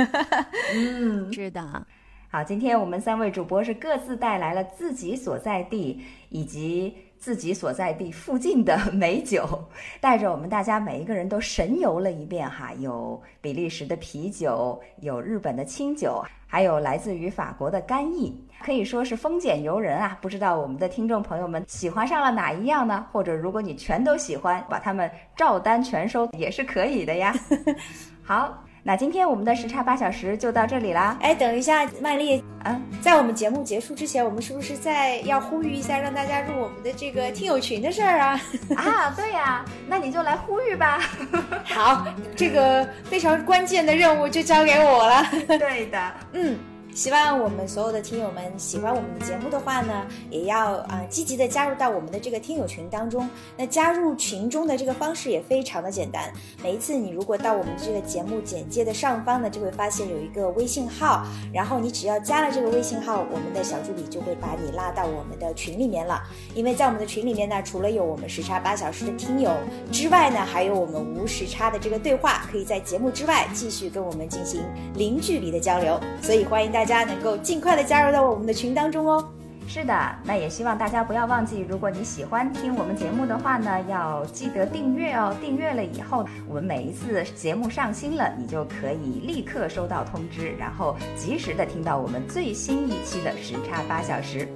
[0.73, 1.85] 嗯，是的，
[2.29, 9.47] 好，今天我们三位主播是各自带来了自己所在地以及自己所在地附近的美酒，
[10.01, 12.73] 带着我们大家每一个人都神游了一遍哈。
[12.79, 20.17] 有比利时的啤酒，有日本的清酒，还有来自于法国的干邑，可以说是丰俭由人啊。
[20.21, 23.07] 不知道我们的听众朋友们喜欢上了哪一样呢？
[23.13, 27.35] 或者如果你全都喜欢，把它们照单全收也是可以的呀。
[28.23, 28.63] 好。
[28.89, 31.19] 那今天我们的时差八小时就到这里啦。
[31.21, 38.41] 哎，等一下，麦丽啊，在我们节目结束之前，我们是不是再要呼吁一下，让大家入我们的这个听友群的事儿啊？
[38.77, 41.01] 啊，对呀、那你就来呼吁吧。
[41.65, 45.25] 好，这个非常关键的任务就交给我了。
[45.47, 46.59] 对的，嗯，
[46.97, 53.29] 希望我们所有的听友们喜欢我们的节目的话呢，也要啊、积极的加入到我们的这个听友群当中。
[53.55, 56.33] 那加入群中的这个方式也非常的简单，
[56.63, 66.23] 每一次你如果到我们这个节目简介的上方呢，就会发现有一个微信号，然后你只要加了这个微信号，我们的小助理就会把你拉到我们的群里面了。
[66.55, 69.51] 因为在我们的群里面呢，除了有我们时差八小时的听友
[69.93, 74.63] 之外呢，还有我们无时差的这个对话，可以在节目之外继续跟我们进行
[74.95, 76.01] 零距离的交流。
[76.23, 79.29] 所以欢迎大家大家能够尽快的加入到我们的群当中哦。
[79.67, 79.93] 是的，
[80.23, 85.35] 那也希望大家不要忘记，如果你喜欢听我们节目的话呢，要记得订阅哦。
[85.41, 94.47] 订阅了以后，我们每一次节目上新了，你就可以立刻收到通知，然后及时的听到我们最新一期的时差八小时。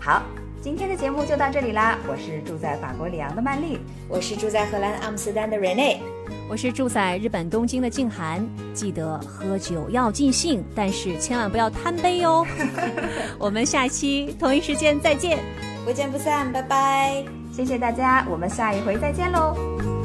[0.00, 0.24] 好，
[0.60, 1.96] 今天的节目就到这里啦。
[2.08, 3.78] 我是住在法国里昂的曼丽，
[4.08, 5.98] 我是住在荷兰阿姆斯特丹的 Rene，
[6.48, 12.46] 我是住在日本东京的静涵，记得喝酒要尽兴，但是千万不要贪杯哟。
[13.38, 15.38] 我们下期同一时间再见。
[15.84, 17.24] 不见不散，拜拜。
[17.52, 20.03] 谢谢大家，我们下一回再见喽。